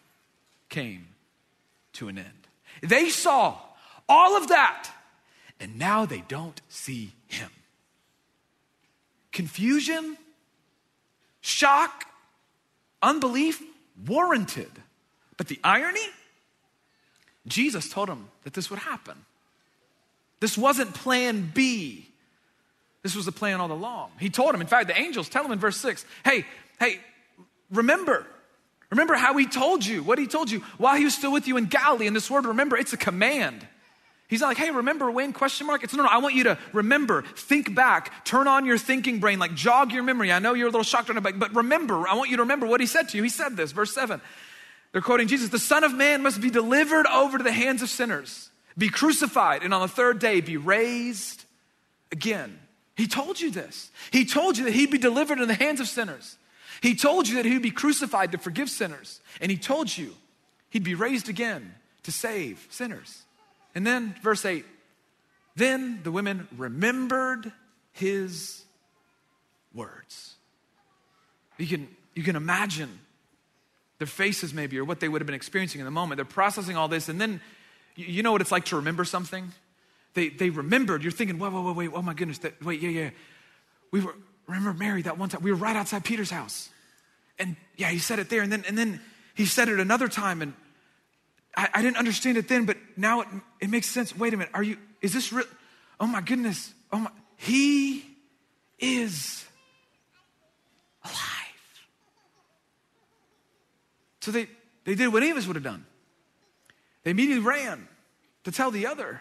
came 0.71 1.09
to 1.95 2.09
an 2.09 2.19
end. 2.19 2.49
They 2.83 3.11
saw 3.11 3.59
all 4.09 4.37
of 4.37 4.49
that 4.49 4.91
and 5.61 5.79
now 5.79 6.07
they 6.07 6.23
don't 6.29 6.61
see 6.69 7.13
him. 7.27 7.51
Confusion, 9.33 10.17
shock, 11.43 12.07
unbelief, 13.03 13.63
warranted. 14.07 14.71
But 15.37 15.49
the 15.49 15.61
irony, 15.63 16.07
Jesus 17.47 17.89
told 17.91 18.09
them 18.09 18.29
that 18.45 18.55
this 18.55 18.71
would 18.71 18.79
happen. 18.79 19.27
This 20.45 20.59
wasn't 20.59 20.93
plan 20.93 21.51
B. 21.55 22.07
This 23.03 23.17
was 23.17 23.25
the 23.25 23.33
plan 23.33 23.63
all 23.63 23.73
along. 23.73 24.11
He 24.21 24.29
told 24.29 24.55
him, 24.55 24.61
in 24.61 24.67
fact, 24.67 24.89
the 24.89 25.01
angels 25.01 25.31
tell 25.31 25.43
him 25.43 25.53
in 25.53 25.59
verse 25.59 25.79
6 25.79 26.05
hey, 26.23 26.45
hey, 26.79 27.01
remember, 27.71 28.27
remember 28.91 29.15
how 29.15 29.35
he 29.39 29.47
told 29.47 29.87
you, 29.87 30.03
what 30.03 30.19
he 30.19 30.27
told 30.27 30.51
you 30.51 30.61
while 30.77 30.97
he 30.97 31.05
was 31.05 31.15
still 31.15 31.33
with 31.33 31.49
you 31.49 31.57
in 31.57 31.65
Galilee. 31.65 32.07
And 32.07 32.15
this 32.15 32.31
word, 32.31 32.45
remember, 32.45 32.77
it's 32.77 32.93
a 32.93 32.99
command. 32.99 33.67
He's 34.29 34.43
not 34.43 34.49
like, 34.49 34.59
hey, 34.59 34.71
remember 34.71 35.11
when? 35.11 35.33
Question 35.33 35.67
mark. 35.67 35.83
It's 35.83 35.95
no, 35.95 36.03
no. 36.03 36.11
I 36.11 36.19
want 36.19 36.35
you 36.35 36.45
to 36.45 36.59
remember, 36.75 37.23
think 37.23 37.75
back, 37.75 38.27
turn 38.27 38.47
on 38.47 38.67
your 38.67 38.77
thinking 38.77 39.21
brain, 39.21 39.39
like 39.39 39.55
jog 39.55 39.93
your 39.93 40.03
memory. 40.03 40.31
I 40.31 40.41
know 40.41 40.53
you're 40.53 40.69
a 40.69 40.71
little 40.71 40.83
shocked 40.83 41.09
on 41.09 41.17
it, 41.17 41.23
but, 41.23 41.39
but 41.39 41.55
remember. 41.55 42.07
I 42.07 42.17
want 42.17 42.29
you 42.29 42.37
to 42.37 42.43
remember 42.43 42.67
what 42.67 42.83
he 42.83 42.87
said 42.87 43.09
to 43.09 43.17
you. 43.17 43.23
He 43.23 43.31
said 43.31 43.57
this, 43.57 43.73
verse 43.73 43.95
seven. 43.95 44.21
They're 44.93 45.01
quoting 45.01 45.27
Jesus: 45.27 45.49
"The 45.49 45.59
Son 45.59 45.85
of 45.85 45.95
Man 45.95 46.23
must 46.23 46.43
be 46.43 46.51
delivered 46.51 47.07
over 47.07 47.39
to 47.39 47.45
the 47.45 47.51
hands 47.51 47.81
of 47.81 47.89
sinners." 47.89 48.51
Be 48.77 48.89
crucified, 48.89 49.63
and 49.63 49.73
on 49.73 49.83
the 49.83 49.89
third 49.89 50.19
day 50.19 50.41
be 50.41 50.57
raised 50.57 51.45
again. 52.11 52.59
He 52.97 53.07
told 53.07 53.41
you 53.41 53.51
this. 53.51 53.91
He 54.13 54.25
told 54.25 54.57
you 54.57 54.65
that 54.65 54.75
he'd 54.75 54.91
be 54.91 54.99
delivered 54.99 55.41
in 55.41 55.49
the 55.49 55.55
hands 55.55 55.81
of 55.81 55.89
sinners. 55.89 56.37
He 56.81 56.95
told 56.95 57.29
you 57.29 57.37
that 57.37 57.45
he'd 57.45 57.63
be 57.63 57.71
crucified 57.71 58.33
to 58.33 58.39
forgive 58.39 58.71
sinners. 58.71 59.21
And 59.41 59.51
he 59.51 59.57
told 59.57 59.97
you 59.97 60.15
he'd 60.71 60.85
be 60.85 60.95
raised 60.95 61.29
again 61.29 61.75
to 62.05 62.13
save 62.13 62.67
sinners. 62.71 63.23
And 63.75 63.87
then, 63.87 64.15
verse 64.23 64.45
8 64.45 64.65
then 65.57 66.01
the 66.03 66.11
women 66.11 66.49
remembered 66.57 67.53
his 67.93 68.65
words. 69.73 70.35
You 71.59 71.67
can, 71.67 71.89
you 72.15 72.25
can 72.25 72.37
imagine 72.37 72.99
their 73.99 74.07
faces, 74.09 74.53
maybe, 74.53 74.79
or 74.79 74.85
what 74.85 74.99
they 74.99 75.09
would 75.09 75.21
have 75.21 75.27
been 75.27 75.35
experiencing 75.35 75.81
in 75.81 75.85
the 75.85 75.93
moment. 75.93 76.17
They're 76.17 76.25
processing 76.25 76.77
all 76.77 76.89
this, 76.89 77.09
and 77.09 77.21
then 77.21 77.41
you 77.97 78.23
know 78.23 78.33
what 78.33 78.41
it's 78.41 78.53
like 78.53 78.67
to 78.67 78.77
remember 78.77 79.05
something? 79.05 79.53
They, 80.15 80.29
they 80.29 80.51
remembered. 80.51 81.03
You're 81.03 81.13
thinking, 81.13 81.39
wait, 81.39 81.53
wait, 81.53 81.65
wait, 81.65 81.77
wait, 81.77 81.91
oh 81.93 82.03
my 82.03 82.15
goodness, 82.15 82.39
that, 82.39 82.63
wait, 82.63 82.81
yeah, 82.81 82.91
yeah. 82.91 83.11
We 83.91 84.01
were, 84.01 84.15
remember 84.47 84.73
Mary 84.73 85.03
that 85.03 85.19
one 85.19 85.29
time, 85.29 85.43
we 85.43 85.51
were 85.51 85.59
right 85.59 85.77
outside 85.77 86.05
Peter's 86.05 86.31
house. 86.31 86.69
And 87.39 87.57
yeah, 87.77 87.89
he 87.89 87.99
said 87.99 88.19
it 88.19 88.31
there. 88.31 88.43
And 88.43 88.51
then, 88.51 88.65
and 88.67 88.79
then 88.79 89.01
he 89.35 89.47
said 89.47 89.69
it 89.69 89.81
another 89.81 90.09
time. 90.09 90.43
And 90.43 90.55
I, 91.57 91.69
I 91.75 91.83
didn't 91.83 91.97
understand 91.97 92.37
it 92.37 92.49
then, 92.49 92.65
but 92.65 92.77
now 92.97 93.23
it, 93.23 93.29
it 93.61 93.71
makes 93.71 93.89
sense. 93.89 94.17
Wait 94.17 94.33
a 94.35 94.37
minute, 94.37 94.53
are 94.55 94.63
you, 94.63 94.77
is 95.03 95.13
this 95.13 95.33
real? 95.33 95.47
Oh 95.99 96.07
my 96.07 96.21
goodness. 96.21 96.73
Oh 96.93 96.99
my, 96.99 97.11
he 97.37 98.05
is 98.79 99.45
alive. 101.05 101.19
So 104.21 104.31
they, 104.31 104.49
they 104.85 104.95
did 104.95 105.13
what 105.13 105.23
us 105.23 105.47
would 105.47 105.57
have 105.57 105.65
done. 105.65 105.85
They 107.05 107.13
immediately 107.13 107.45
ran 107.45 107.87
to 108.45 108.51
tell 108.51 108.71
the 108.71 108.87
other 108.87 109.21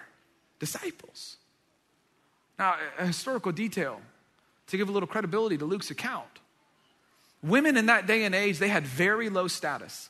disciples. 0.59 1.37
Now, 2.57 2.75
a 2.97 3.05
historical 3.05 3.51
detail 3.51 4.01
to 4.67 4.77
give 4.77 4.89
a 4.89 4.91
little 4.91 5.07
credibility 5.07 5.57
to 5.57 5.65
Luke's 5.65 5.91
account. 5.91 6.27
Women 7.41 7.75
in 7.75 7.87
that 7.87 8.07
day 8.07 8.23
and 8.23 8.33
age, 8.33 8.59
they 8.59 8.69
had 8.69 8.87
very 8.87 9.29
low 9.29 9.47
status. 9.47 10.09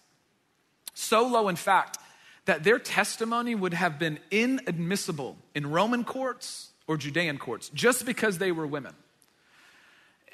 So 0.93 1.27
low, 1.27 1.49
in 1.49 1.55
fact, 1.55 1.97
that 2.45 2.63
their 2.63 2.77
testimony 2.77 3.55
would 3.55 3.73
have 3.73 3.97
been 3.97 4.19
inadmissible 4.29 5.37
in 5.55 5.71
Roman 5.71 6.03
courts 6.03 6.69
or 6.87 6.97
Judean 6.97 7.37
courts 7.37 7.69
just 7.69 8.05
because 8.05 8.37
they 8.37 8.51
were 8.51 8.67
women. 8.67 8.93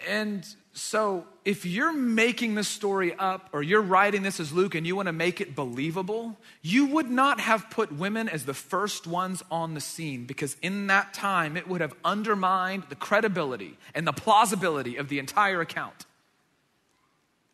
And 0.08 0.46
so, 0.74 1.26
if 1.46 1.66
you're 1.66 1.92
making 1.92 2.54
this 2.54 2.68
story 2.68 3.16
up 3.18 3.50
or 3.54 3.64
you're 3.64 3.82
writing 3.82 4.22
this 4.22 4.40
as 4.40 4.54
Luke 4.54 4.76
and 4.76 4.86
you 4.86 4.96
want 4.96 5.08
to 5.08 5.14
make 5.14 5.42
it 5.42 5.56
believable, 5.56 6.38
you 6.62 6.86
would 6.88 7.10
not 7.10 7.40
have 7.40 7.70
put 7.72 7.92
women 7.92 8.30
as 8.30 8.46
the 8.46 8.54
first 8.54 9.08
ones 9.08 9.42
on 9.50 9.74
the 9.74 9.82
scene 9.82 10.26
because 10.26 10.56
in 10.62 10.88
that 10.88 11.14
time 11.14 11.58
it 11.58 11.68
would 11.68 11.82
have 11.82 11.94
undermined 12.06 12.84
the 12.90 12.96
credibility 12.96 13.78
and 13.96 14.06
the 14.06 14.14
plausibility 14.14 14.96
of 14.98 15.10
the 15.10 15.18
entire 15.18 15.60
account. 15.60 16.06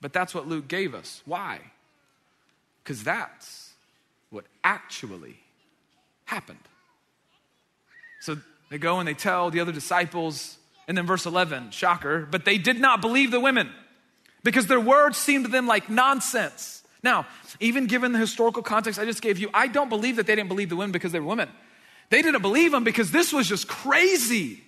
But 0.01 0.11
that's 0.11 0.35
what 0.35 0.47
Luke 0.47 0.67
gave 0.67 0.93
us. 0.93 1.21
Why? 1.25 1.59
Because 2.83 3.01
that's 3.01 3.71
what 4.29 4.43
actually 4.63 5.37
happened. 6.25 6.59
So 8.19 8.37
they 8.69 8.77
go 8.77 8.99
and 8.99 9.07
they 9.07 9.13
tell 9.13 9.51
the 9.51 9.61
other 9.61 9.71
disciples, 9.71 10.57
and 10.87 10.97
then 10.97 11.05
verse 11.05 11.25
11, 11.25 11.71
shocker, 11.71 12.27
but 12.29 12.45
they 12.45 12.57
did 12.57 12.79
not 12.79 13.01
believe 13.01 13.31
the 13.31 13.39
women 13.39 13.69
because 14.43 14.67
their 14.67 14.79
words 14.79 15.17
seemed 15.17 15.45
to 15.45 15.51
them 15.51 15.67
like 15.67 15.89
nonsense. 15.89 16.83
Now, 17.01 17.27
even 17.59 17.87
given 17.87 18.11
the 18.11 18.19
historical 18.19 18.63
context 18.63 18.99
I 18.99 19.05
just 19.05 19.21
gave 19.21 19.39
you, 19.39 19.49
I 19.53 19.67
don't 19.67 19.89
believe 19.89 20.15
that 20.15 20.27
they 20.27 20.35
didn't 20.35 20.49
believe 20.49 20.69
the 20.69 20.75
women 20.75 20.91
because 20.91 21.11
they 21.11 21.19
were 21.19 21.27
women. 21.27 21.49
They 22.09 22.21
didn't 22.21 22.41
believe 22.41 22.71
them 22.71 22.83
because 22.83 23.11
this 23.11 23.33
was 23.33 23.47
just 23.47 23.67
crazy. 23.67 24.61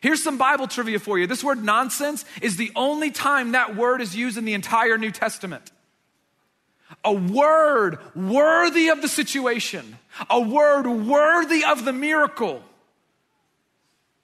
Here's 0.00 0.22
some 0.22 0.38
Bible 0.38 0.66
trivia 0.66 0.98
for 0.98 1.18
you. 1.18 1.26
This 1.26 1.44
word 1.44 1.62
nonsense 1.62 2.24
is 2.40 2.56
the 2.56 2.72
only 2.74 3.10
time 3.10 3.52
that 3.52 3.76
word 3.76 4.00
is 4.00 4.16
used 4.16 4.38
in 4.38 4.46
the 4.46 4.54
entire 4.54 4.96
New 4.96 5.10
Testament. 5.10 5.70
A 7.04 7.12
word 7.12 7.98
worthy 8.16 8.88
of 8.88 9.02
the 9.02 9.08
situation, 9.08 9.98
a 10.28 10.40
word 10.40 10.86
worthy 10.86 11.64
of 11.64 11.84
the 11.84 11.92
miracle, 11.92 12.62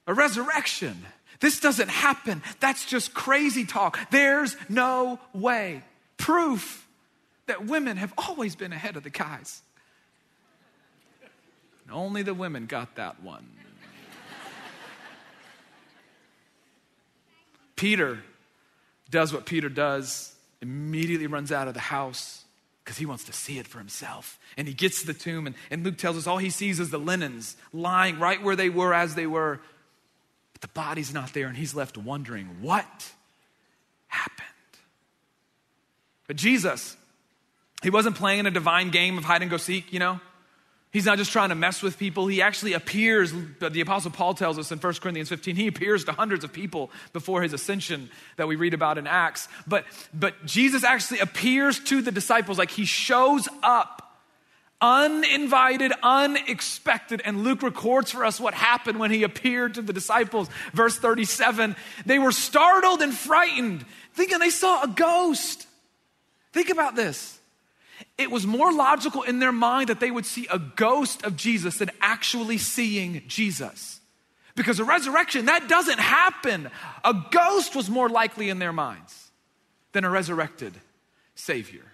a 0.06 0.14
resurrection. 0.14 1.04
This 1.40 1.60
doesn't 1.60 1.88
happen. 1.88 2.42
That's 2.60 2.84
just 2.84 3.14
crazy 3.14 3.64
talk. 3.64 3.98
There's 4.10 4.56
no 4.68 5.20
way. 5.32 5.82
Proof 6.16 6.86
that 7.46 7.66
women 7.66 7.96
have 7.96 8.12
always 8.18 8.56
been 8.56 8.72
ahead 8.72 8.96
of 8.96 9.02
the 9.02 9.10
guys. 9.10 9.62
And 11.84 11.94
only 11.94 12.22
the 12.22 12.34
women 12.34 12.66
got 12.66 12.96
that 12.96 13.22
one. 13.22 13.46
Peter 17.76 18.18
does 19.10 19.32
what 19.32 19.46
Peter 19.46 19.68
does, 19.68 20.34
immediately 20.62 21.26
runs 21.26 21.52
out 21.52 21.68
of 21.68 21.74
the 21.74 21.80
house 21.80 22.44
because 22.82 22.96
he 22.98 23.06
wants 23.06 23.24
to 23.24 23.32
see 23.32 23.58
it 23.58 23.66
for 23.66 23.78
himself. 23.78 24.38
And 24.56 24.66
he 24.66 24.74
gets 24.74 25.00
to 25.00 25.06
the 25.06 25.14
tomb, 25.14 25.46
and, 25.46 25.54
and 25.70 25.84
Luke 25.84 25.98
tells 25.98 26.16
us 26.16 26.26
all 26.26 26.38
he 26.38 26.50
sees 26.50 26.80
is 26.80 26.90
the 26.90 26.98
linens 26.98 27.56
lying 27.72 28.18
right 28.18 28.42
where 28.42 28.56
they 28.56 28.70
were 28.70 28.94
as 28.94 29.14
they 29.14 29.26
were. 29.26 29.60
But 30.56 30.62
the 30.62 30.80
body's 30.80 31.12
not 31.12 31.34
there, 31.34 31.48
and 31.48 31.56
he's 31.56 31.74
left 31.74 31.98
wondering 31.98 32.46
what 32.62 33.12
happened. 34.06 34.46
But 36.26 36.36
Jesus, 36.36 36.96
he 37.82 37.90
wasn't 37.90 38.16
playing 38.16 38.46
a 38.46 38.50
divine 38.50 38.90
game 38.90 39.18
of 39.18 39.24
hide 39.24 39.42
and 39.42 39.50
go 39.50 39.58
seek, 39.58 39.92
you 39.92 39.98
know? 39.98 40.18
He's 40.92 41.04
not 41.04 41.18
just 41.18 41.30
trying 41.30 41.50
to 41.50 41.54
mess 41.54 41.82
with 41.82 41.98
people. 41.98 42.26
He 42.26 42.40
actually 42.40 42.72
appears, 42.72 43.34
the 43.60 43.82
Apostle 43.82 44.12
Paul 44.12 44.32
tells 44.32 44.58
us 44.58 44.72
in 44.72 44.78
1 44.78 44.94
Corinthians 44.94 45.28
15, 45.28 45.56
he 45.56 45.66
appears 45.66 46.04
to 46.04 46.12
hundreds 46.12 46.42
of 46.42 46.54
people 46.54 46.90
before 47.12 47.42
his 47.42 47.52
ascension 47.52 48.08
that 48.36 48.48
we 48.48 48.56
read 48.56 48.72
about 48.72 48.96
in 48.96 49.06
Acts. 49.06 49.48
But, 49.66 49.84
but 50.14 50.46
Jesus 50.46 50.84
actually 50.84 51.18
appears 51.18 51.80
to 51.80 52.00
the 52.00 52.12
disciples, 52.12 52.56
like 52.56 52.70
he 52.70 52.86
shows 52.86 53.46
up 53.62 54.05
uninvited, 54.86 55.92
unexpected. 56.02 57.20
And 57.24 57.42
Luke 57.42 57.62
records 57.62 58.12
for 58.12 58.24
us 58.24 58.38
what 58.38 58.54
happened 58.54 59.00
when 59.00 59.10
he 59.10 59.24
appeared 59.24 59.74
to 59.74 59.82
the 59.82 59.92
disciples. 59.92 60.48
Verse 60.72 60.96
37 60.96 61.74
they 62.04 62.18
were 62.18 62.32
startled 62.32 63.02
and 63.02 63.12
frightened, 63.12 63.84
thinking 64.14 64.38
they 64.38 64.50
saw 64.50 64.84
a 64.84 64.88
ghost. 64.88 65.66
Think 66.52 66.70
about 66.70 66.94
this 66.94 67.38
it 68.18 68.30
was 68.30 68.46
more 68.46 68.72
logical 68.72 69.22
in 69.22 69.40
their 69.40 69.52
mind 69.52 69.88
that 69.88 70.00
they 70.00 70.10
would 70.10 70.26
see 70.26 70.46
a 70.50 70.58
ghost 70.58 71.24
of 71.24 71.36
Jesus 71.36 71.78
than 71.78 71.90
actually 72.00 72.58
seeing 72.58 73.22
Jesus. 73.26 74.00
Because 74.54 74.80
a 74.80 74.84
resurrection, 74.84 75.46
that 75.46 75.68
doesn't 75.68 76.00
happen. 76.00 76.70
A 77.04 77.14
ghost 77.30 77.76
was 77.76 77.90
more 77.90 78.08
likely 78.08 78.48
in 78.48 78.58
their 78.58 78.72
minds 78.72 79.30
than 79.92 80.04
a 80.04 80.10
resurrected 80.10 80.72
Savior. 81.34 81.84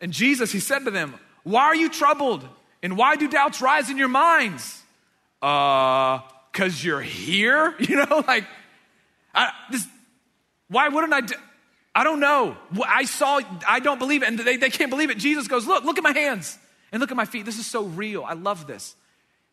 And 0.00 0.12
Jesus, 0.12 0.52
he 0.52 0.60
said 0.60 0.84
to 0.84 0.92
them, 0.92 1.14
Why 1.44 1.64
are 1.64 1.76
you 1.76 1.88
troubled? 1.88 2.46
And 2.82 2.96
why 2.96 3.16
do 3.16 3.28
doubts 3.28 3.60
rise 3.60 3.90
in 3.90 3.98
your 3.98 4.08
minds? 4.08 4.82
Uh, 5.40 6.20
because 6.52 6.84
you're 6.84 7.00
here? 7.00 7.74
You 7.80 7.96
know, 7.96 8.24
like, 8.26 8.44
I, 9.34 9.50
this, 9.70 9.86
why 10.68 10.88
wouldn't 10.88 11.12
I? 11.12 11.22
Do, 11.22 11.34
I 11.94 12.04
don't 12.04 12.20
know. 12.20 12.56
I 12.86 13.04
saw, 13.04 13.40
I 13.68 13.80
don't 13.80 13.98
believe 13.98 14.22
it. 14.22 14.28
And 14.28 14.38
they, 14.38 14.56
they 14.56 14.70
can't 14.70 14.90
believe 14.90 15.10
it. 15.10 15.18
Jesus 15.18 15.48
goes, 15.48 15.66
Look, 15.66 15.84
look 15.84 15.98
at 15.98 16.04
my 16.04 16.12
hands 16.12 16.58
and 16.90 17.00
look 17.00 17.10
at 17.10 17.16
my 17.16 17.24
feet. 17.24 17.44
This 17.44 17.58
is 17.58 17.66
so 17.66 17.84
real. 17.84 18.24
I 18.24 18.34
love 18.34 18.66
this. 18.66 18.94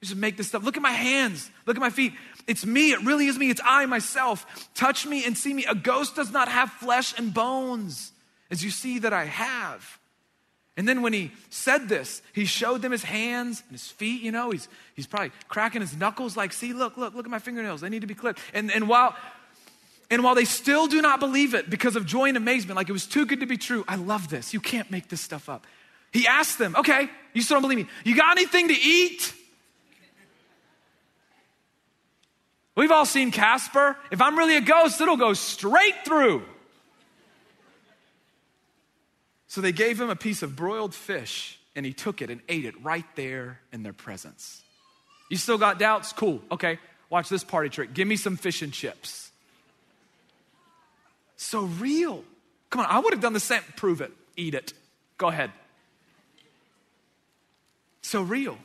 You 0.01 0.07
should 0.07 0.17
make 0.17 0.37
this 0.37 0.47
stuff. 0.47 0.63
Look 0.63 0.77
at 0.77 0.83
my 0.83 0.91
hands. 0.91 1.51
Look 1.65 1.75
at 1.75 1.81
my 1.81 1.89
feet. 1.89 2.13
It's 2.47 2.65
me. 2.65 2.91
It 2.91 3.03
really 3.03 3.27
is 3.27 3.37
me. 3.37 3.49
It's 3.49 3.61
I 3.65 3.85
myself. 3.85 4.69
Touch 4.73 5.05
me 5.05 5.25
and 5.25 5.37
see 5.37 5.53
me. 5.53 5.65
A 5.65 5.75
ghost 5.75 6.15
does 6.15 6.31
not 6.31 6.47
have 6.47 6.71
flesh 6.71 7.13
and 7.17 7.33
bones, 7.33 8.13
as 8.49 8.63
you 8.63 8.69
see 8.69 8.99
that 8.99 9.11
I 9.11 9.25
have. 9.25 9.98
And 10.79 10.87
then 10.87 11.01
when 11.01 11.11
he 11.11 11.33
said 11.49 11.89
this, 11.89 12.21
he 12.31 12.45
showed 12.45 12.81
them 12.81 12.93
his 12.93 13.03
hands 13.03 13.63
and 13.67 13.77
his 13.77 13.89
feet. 13.89 14.21
You 14.21 14.31
know, 14.31 14.51
he's, 14.51 14.69
he's 14.95 15.07
probably 15.07 15.33
cracking 15.49 15.81
his 15.81 15.93
knuckles, 15.93 16.37
like, 16.37 16.53
see, 16.53 16.71
look, 16.71 16.95
look, 16.95 17.13
look 17.13 17.25
at 17.25 17.29
my 17.29 17.39
fingernails. 17.39 17.81
They 17.81 17.89
need 17.89 17.99
to 17.99 18.07
be 18.07 18.13
clipped. 18.13 18.39
And, 18.53 18.71
and 18.71 18.87
while 18.87 19.13
and 20.09 20.23
while 20.23 20.35
they 20.35 20.45
still 20.45 20.87
do 20.87 21.01
not 21.01 21.19
believe 21.19 21.53
it 21.53 21.69
because 21.69 21.97
of 21.97 22.05
joy 22.05 22.29
and 22.29 22.37
amazement, 22.37 22.77
like 22.77 22.87
it 22.87 22.93
was 22.93 23.05
too 23.05 23.25
good 23.25 23.41
to 23.41 23.45
be 23.45 23.57
true, 23.57 23.83
I 23.89 23.97
love 23.97 24.29
this. 24.29 24.53
You 24.53 24.61
can't 24.61 24.89
make 24.89 25.09
this 25.09 25.19
stuff 25.19 25.49
up. 25.49 25.67
He 26.13 26.25
asked 26.25 26.57
them, 26.57 26.77
okay, 26.77 27.09
you 27.33 27.41
still 27.41 27.55
don't 27.55 27.63
believe 27.63 27.79
me. 27.79 27.91
You 28.05 28.15
got 28.15 28.37
anything 28.37 28.69
to 28.69 28.73
eat? 28.73 29.33
We've 32.77 32.89
all 32.89 33.05
seen 33.05 33.31
Casper. 33.31 33.97
If 34.11 34.21
I'm 34.21 34.37
really 34.37 34.55
a 34.55 34.61
ghost, 34.61 35.01
it'll 35.01 35.17
go 35.17 35.33
straight 35.33 36.05
through. 36.05 36.45
So 39.49 39.61
they 39.61 39.71
gave 39.71 39.99
him 39.99 40.11
a 40.11 40.15
piece 40.15 40.43
of 40.43 40.55
broiled 40.55 40.93
fish, 40.93 41.59
and 41.75 41.83
he 41.83 41.91
took 41.91 42.21
it 42.21 42.29
and 42.29 42.39
ate 42.47 42.65
it 42.65 42.81
right 42.83 43.05
there 43.15 43.59
in 43.73 43.81
their 43.81 43.93
presence. 43.93 44.61
You 45.29 45.37
still 45.37 45.57
got 45.57 45.79
doubts? 45.79 46.13
Cool. 46.13 46.41
Okay, 46.51 46.77
watch 47.09 47.29
this 47.29 47.43
party 47.43 47.69
trick. 47.69 47.95
Give 47.95 48.07
me 48.07 48.15
some 48.15 48.37
fish 48.37 48.61
and 48.61 48.71
chips. 48.71 49.31
So 51.35 51.63
real. 51.63 52.23
Come 52.69 52.81
on, 52.81 52.87
I 52.91 52.99
would 52.99 53.11
have 53.11 53.21
done 53.21 53.33
the 53.33 53.39
same. 53.39 53.61
Prove 53.75 54.01
it. 54.01 54.11
Eat 54.37 54.53
it. 54.53 54.73
Go 55.17 55.29
ahead. 55.29 55.51
So 58.03 58.21
real. 58.21 58.57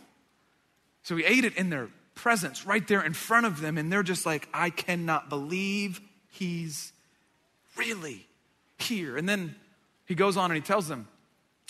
So 1.03 1.17
he 1.17 1.25
ate 1.25 1.45
it 1.45 1.57
in 1.57 1.71
their 1.71 1.89
presence, 2.15 2.67
right 2.67 2.87
there 2.87 3.03
in 3.03 3.15
front 3.15 3.47
of 3.47 3.63
them, 3.63 3.79
and 3.79 3.91
they're 3.91 4.03
just 4.03 4.27
like, 4.27 4.49
I 4.53 4.69
cannot 4.69 5.31
believe 5.31 6.03
he's 6.31 6.93
really 7.77 8.27
here. 8.79 9.17
And 9.17 9.27
then 9.27 9.55
he 10.07 10.15
goes 10.15 10.37
on 10.37 10.51
and 10.51 10.57
he 10.57 10.61
tells 10.61 10.89
them, 10.89 11.09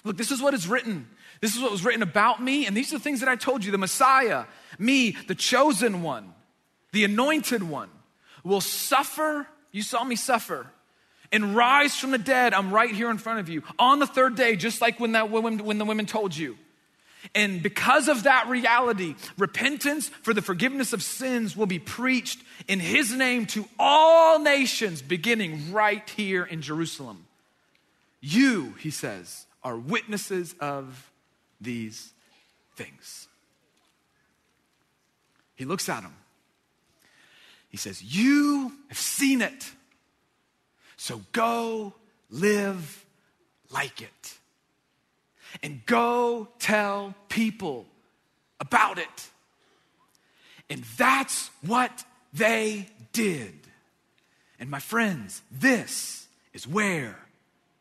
Look, 0.04 0.18
this 0.18 0.30
is 0.30 0.42
what 0.42 0.52
is 0.52 0.68
written. 0.68 1.08
This 1.40 1.56
is 1.56 1.62
what 1.62 1.70
was 1.70 1.84
written 1.84 2.02
about 2.02 2.42
me, 2.42 2.66
and 2.66 2.76
these 2.76 2.92
are 2.92 2.98
the 2.98 3.04
things 3.04 3.20
that 3.20 3.28
I 3.28 3.36
told 3.36 3.64
you 3.64 3.72
the 3.72 3.78
Messiah, 3.78 4.44
me, 4.78 5.16
the 5.26 5.34
chosen 5.34 6.02
one, 6.02 6.32
the 6.92 7.04
anointed 7.04 7.62
one, 7.62 7.90
will 8.44 8.60
suffer. 8.60 9.46
You 9.72 9.82
saw 9.82 10.04
me 10.04 10.16
suffer 10.16 10.66
and 11.32 11.56
rise 11.56 11.96
from 11.96 12.12
the 12.12 12.18
dead. 12.18 12.54
I'm 12.54 12.72
right 12.72 12.90
here 12.90 13.10
in 13.10 13.18
front 13.18 13.40
of 13.40 13.48
you 13.48 13.62
on 13.78 13.98
the 13.98 14.06
third 14.06 14.36
day, 14.36 14.56
just 14.56 14.80
like 14.80 15.00
when, 15.00 15.12
that 15.12 15.30
woman, 15.30 15.58
when 15.64 15.78
the 15.78 15.84
women 15.84 16.06
told 16.06 16.36
you. 16.36 16.56
And 17.34 17.62
because 17.62 18.08
of 18.08 18.24
that 18.24 18.48
reality, 18.48 19.16
repentance 19.38 20.08
for 20.08 20.34
the 20.34 20.42
forgiveness 20.42 20.92
of 20.92 21.02
sins 21.02 21.56
will 21.56 21.66
be 21.66 21.78
preached 21.78 22.42
in 22.68 22.80
his 22.80 23.12
name 23.12 23.46
to 23.46 23.66
all 23.78 24.38
nations, 24.38 25.02
beginning 25.02 25.72
right 25.72 26.08
here 26.10 26.44
in 26.44 26.62
Jerusalem. 26.62 27.26
You, 28.26 28.74
he 28.78 28.88
says, 28.90 29.44
are 29.62 29.76
witnesses 29.76 30.54
of 30.58 31.12
these 31.60 32.10
things. 32.74 33.28
He 35.54 35.66
looks 35.66 35.90
at 35.90 36.02
them. 36.02 36.14
He 37.68 37.76
says, 37.76 38.02
You 38.02 38.72
have 38.88 38.96
seen 38.96 39.42
it. 39.42 39.70
So 40.96 41.20
go 41.32 41.92
live 42.30 43.04
like 43.70 44.00
it. 44.00 44.38
And 45.62 45.84
go 45.84 46.48
tell 46.58 47.14
people 47.28 47.84
about 48.58 48.98
it. 48.98 49.28
And 50.70 50.82
that's 50.96 51.50
what 51.60 52.04
they 52.32 52.88
did. 53.12 53.52
And 54.58 54.70
my 54.70 54.80
friends, 54.80 55.42
this 55.52 56.26
is 56.54 56.66
where 56.66 57.18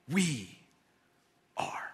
we 0.10 0.60
are. 1.58 1.92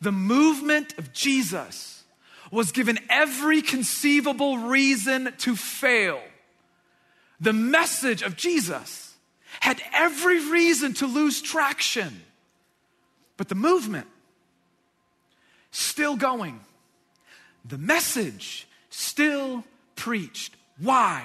The 0.00 0.12
movement 0.12 0.98
of 0.98 1.12
Jesus 1.12 2.04
was 2.50 2.72
given 2.72 2.98
every 3.10 3.62
conceivable 3.62 4.58
reason 4.58 5.32
to 5.38 5.56
fail. 5.56 6.20
The 7.40 7.52
message 7.52 8.22
of 8.22 8.36
Jesus 8.36 9.14
had 9.60 9.82
every 9.92 10.50
reason 10.50 10.94
to 10.94 11.06
lose 11.06 11.42
traction. 11.42 12.22
But 13.36 13.48
the 13.48 13.54
movement, 13.54 14.06
still 15.70 16.16
going. 16.16 16.60
The 17.64 17.78
message, 17.78 18.68
still 18.90 19.64
preached. 19.96 20.54
Why? 20.78 21.24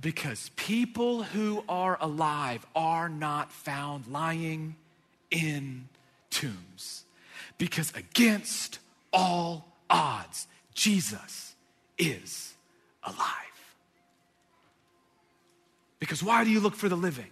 Because 0.00 0.50
people 0.56 1.22
who 1.24 1.62
are 1.68 1.98
alive 2.00 2.66
are 2.74 3.08
not 3.08 3.52
found 3.52 4.06
lying 4.06 4.76
in 5.30 5.88
tombs. 6.30 7.04
Because 7.58 7.92
against 7.94 8.78
all 9.12 9.66
odds, 9.90 10.46
Jesus 10.74 11.54
is 11.98 12.54
alive. 13.02 13.26
Because 15.98 16.22
why 16.22 16.44
do 16.44 16.50
you 16.50 16.60
look 16.60 16.74
for 16.74 16.88
the 16.88 16.96
living 16.96 17.30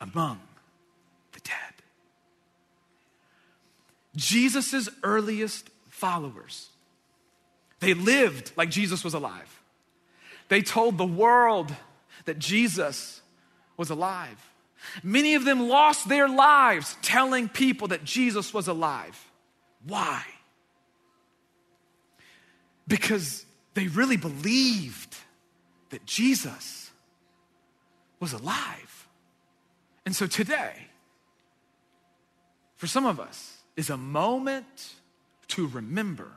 among 0.00 0.40
the 1.32 1.40
dead? 1.40 1.54
Jesus' 4.14 4.88
earliest 5.02 5.68
followers 5.88 6.68
They 7.80 7.94
lived 7.94 8.52
like 8.56 8.70
Jesus 8.70 9.02
was 9.02 9.14
alive. 9.14 9.59
They 10.50 10.62
told 10.62 10.98
the 10.98 11.06
world 11.06 11.72
that 12.24 12.40
Jesus 12.40 13.22
was 13.76 13.88
alive. 13.88 14.36
Many 15.04 15.36
of 15.36 15.44
them 15.44 15.68
lost 15.68 16.08
their 16.08 16.28
lives 16.28 16.96
telling 17.02 17.48
people 17.48 17.88
that 17.88 18.04
Jesus 18.04 18.52
was 18.52 18.66
alive. 18.66 19.16
Why? 19.86 20.24
Because 22.88 23.46
they 23.74 23.86
really 23.86 24.16
believed 24.16 25.16
that 25.90 26.04
Jesus 26.04 26.90
was 28.18 28.32
alive. 28.32 29.08
And 30.04 30.16
so 30.16 30.26
today, 30.26 30.74
for 32.74 32.88
some 32.88 33.06
of 33.06 33.20
us, 33.20 33.58
is 33.76 33.88
a 33.88 33.96
moment 33.96 34.94
to 35.48 35.68
remember 35.68 36.32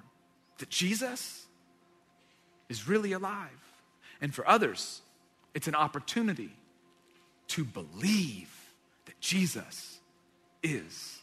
that 0.59 0.69
Jesus 0.69 1.47
is 2.69 2.87
really 2.87 3.13
alive. 3.13 3.49
And 4.23 4.33
for 4.33 4.47
others, 4.47 5.01
it's 5.53 5.67
an 5.67 5.75
opportunity 5.75 6.55
to 7.49 7.65
believe 7.65 8.49
that 9.05 9.19
Jesus 9.19 9.99
is 10.63 11.19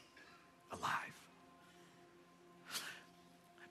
alive. 0.71 0.91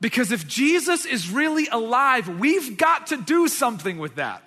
Because 0.02 0.32
if 0.32 0.48
Jesus 0.48 1.06
is 1.06 1.30
really 1.30 1.68
alive, 1.68 2.28
we've 2.39 2.76
got 2.76 3.08
to 3.08 3.18
do 3.18 3.48
something 3.48 4.00
with 4.00 4.15
that. 4.15 4.42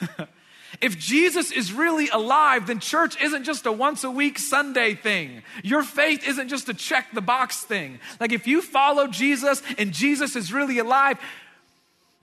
if 0.80 0.96
Jesus 0.98 1.52
is 1.52 1.74
really 1.74 2.08
alive, 2.08 2.68
then 2.68 2.80
church 2.80 3.20
isn't 3.20 3.44
just 3.44 3.66
a 3.66 3.72
once 3.72 4.02
a 4.02 4.10
week 4.10 4.38
Sunday 4.38 4.94
thing. 4.94 5.42
Your 5.62 5.82
faith 5.82 6.26
isn't 6.26 6.48
just 6.48 6.70
a 6.70 6.74
check 6.74 7.08
the 7.12 7.20
box 7.20 7.64
thing. 7.64 7.98
Like 8.18 8.32
if 8.32 8.46
you 8.46 8.62
follow 8.62 9.08
Jesus 9.08 9.62
and 9.76 9.92
Jesus 9.92 10.36
is 10.36 10.54
really 10.54 10.78
alive, 10.78 11.18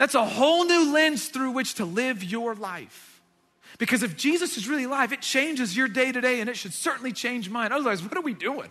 that's 0.03 0.15
a 0.15 0.25
whole 0.25 0.65
new 0.65 0.91
lens 0.91 1.29
through 1.29 1.51
which 1.51 1.75
to 1.75 1.85
live 1.85 2.25
your 2.25 2.55
life. 2.55 3.21
Because 3.77 4.03
if 4.03 4.17
Jesus 4.17 4.57
is 4.57 4.67
really 4.67 4.83
alive, 4.83 5.13
it 5.13 5.21
changes 5.21 5.77
your 5.77 5.87
day 5.87 6.11
to 6.11 6.19
day 6.19 6.41
and 6.41 6.49
it 6.49 6.57
should 6.57 6.73
certainly 6.73 7.13
change 7.13 7.49
mine. 7.49 7.71
Otherwise, 7.71 8.03
what 8.03 8.17
are 8.17 8.21
we 8.21 8.33
doing? 8.33 8.67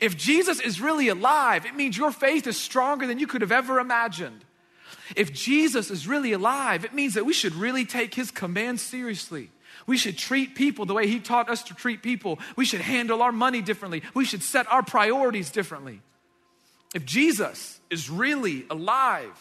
If 0.00 0.16
Jesus 0.16 0.60
is 0.60 0.80
really 0.80 1.08
alive, 1.08 1.66
it 1.66 1.76
means 1.76 1.98
your 1.98 2.10
faith 2.10 2.46
is 2.46 2.58
stronger 2.58 3.06
than 3.06 3.18
you 3.18 3.26
could 3.26 3.42
have 3.42 3.52
ever 3.52 3.78
imagined. 3.78 4.46
If 5.14 5.30
Jesus 5.30 5.90
is 5.90 6.08
really 6.08 6.32
alive, 6.32 6.86
it 6.86 6.94
means 6.94 7.12
that 7.12 7.26
we 7.26 7.34
should 7.34 7.54
really 7.54 7.84
take 7.84 8.14
his 8.14 8.30
command 8.30 8.80
seriously. 8.80 9.50
We 9.86 9.98
should 9.98 10.16
treat 10.16 10.54
people 10.54 10.86
the 10.86 10.94
way 10.94 11.06
he 11.06 11.20
taught 11.20 11.50
us 11.50 11.64
to 11.64 11.74
treat 11.74 12.02
people. 12.02 12.38
We 12.56 12.64
should 12.64 12.80
handle 12.80 13.20
our 13.20 13.30
money 13.30 13.60
differently. 13.60 14.02
We 14.14 14.24
should 14.24 14.42
set 14.42 14.72
our 14.72 14.82
priorities 14.82 15.50
differently. 15.50 16.00
If 16.94 17.04
Jesus 17.04 17.78
is 17.90 18.08
really 18.08 18.64
alive, 18.70 19.38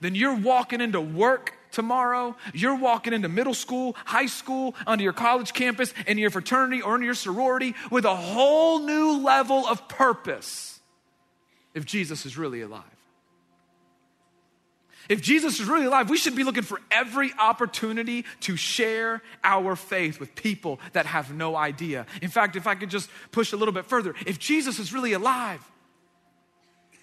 then 0.00 0.14
you're 0.14 0.36
walking 0.36 0.80
into 0.80 1.00
work 1.00 1.52
tomorrow, 1.70 2.34
you're 2.54 2.76
walking 2.76 3.12
into 3.12 3.28
middle 3.28 3.54
school, 3.54 3.94
high 4.04 4.26
school, 4.26 4.74
onto 4.86 5.04
your 5.04 5.12
college 5.12 5.52
campus, 5.52 5.92
in 6.06 6.18
your 6.18 6.30
fraternity 6.30 6.82
or 6.82 6.96
in 6.96 7.02
your 7.02 7.14
sorority 7.14 7.74
with 7.90 8.04
a 8.04 8.16
whole 8.16 8.80
new 8.80 9.22
level 9.22 9.66
of 9.66 9.86
purpose 9.88 10.80
if 11.74 11.84
Jesus 11.84 12.24
is 12.24 12.38
really 12.38 12.62
alive. 12.62 12.82
If 15.08 15.20
Jesus 15.22 15.60
is 15.60 15.68
really 15.68 15.86
alive, 15.86 16.10
we 16.10 16.16
should 16.16 16.34
be 16.34 16.42
looking 16.42 16.64
for 16.64 16.80
every 16.90 17.32
opportunity 17.38 18.24
to 18.40 18.56
share 18.56 19.22
our 19.44 19.76
faith 19.76 20.18
with 20.18 20.34
people 20.34 20.80
that 20.94 21.06
have 21.06 21.32
no 21.32 21.54
idea. 21.54 22.06
In 22.22 22.28
fact, 22.28 22.56
if 22.56 22.66
I 22.66 22.74
could 22.74 22.90
just 22.90 23.08
push 23.30 23.52
a 23.52 23.56
little 23.56 23.74
bit 23.74 23.86
further, 23.86 24.14
if 24.26 24.38
Jesus 24.38 24.78
is 24.78 24.92
really 24.92 25.12
alive, 25.12 25.60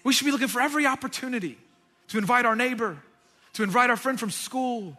we 0.02 0.12
should 0.12 0.26
be 0.26 0.32
looking 0.32 0.48
for 0.48 0.60
every 0.60 0.84
opportunity 0.86 1.56
to 2.08 2.18
invite 2.18 2.46
our 2.46 2.56
neighbor, 2.56 2.96
to 3.54 3.62
invite 3.62 3.90
our 3.90 3.96
friend 3.96 4.18
from 4.18 4.30
school, 4.30 4.96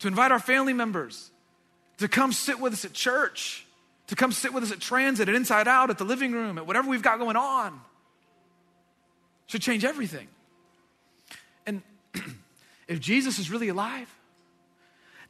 to 0.00 0.08
invite 0.08 0.32
our 0.32 0.38
family 0.38 0.72
members, 0.72 1.30
to 1.98 2.08
come 2.08 2.32
sit 2.32 2.60
with 2.60 2.72
us 2.72 2.84
at 2.84 2.92
church, 2.92 3.66
to 4.08 4.16
come 4.16 4.32
sit 4.32 4.52
with 4.52 4.64
us 4.64 4.72
at 4.72 4.80
transit, 4.80 5.28
at 5.28 5.34
Inside 5.34 5.68
Out, 5.68 5.90
at 5.90 5.98
the 5.98 6.04
living 6.04 6.32
room, 6.32 6.58
at 6.58 6.66
whatever 6.66 6.88
we've 6.88 7.02
got 7.02 7.18
going 7.18 7.36
on. 7.36 7.80
Should 9.46 9.62
change 9.62 9.84
everything. 9.84 10.28
And 11.66 11.82
if 12.88 13.00
Jesus 13.00 13.38
is 13.38 13.50
really 13.50 13.68
alive, 13.68 14.08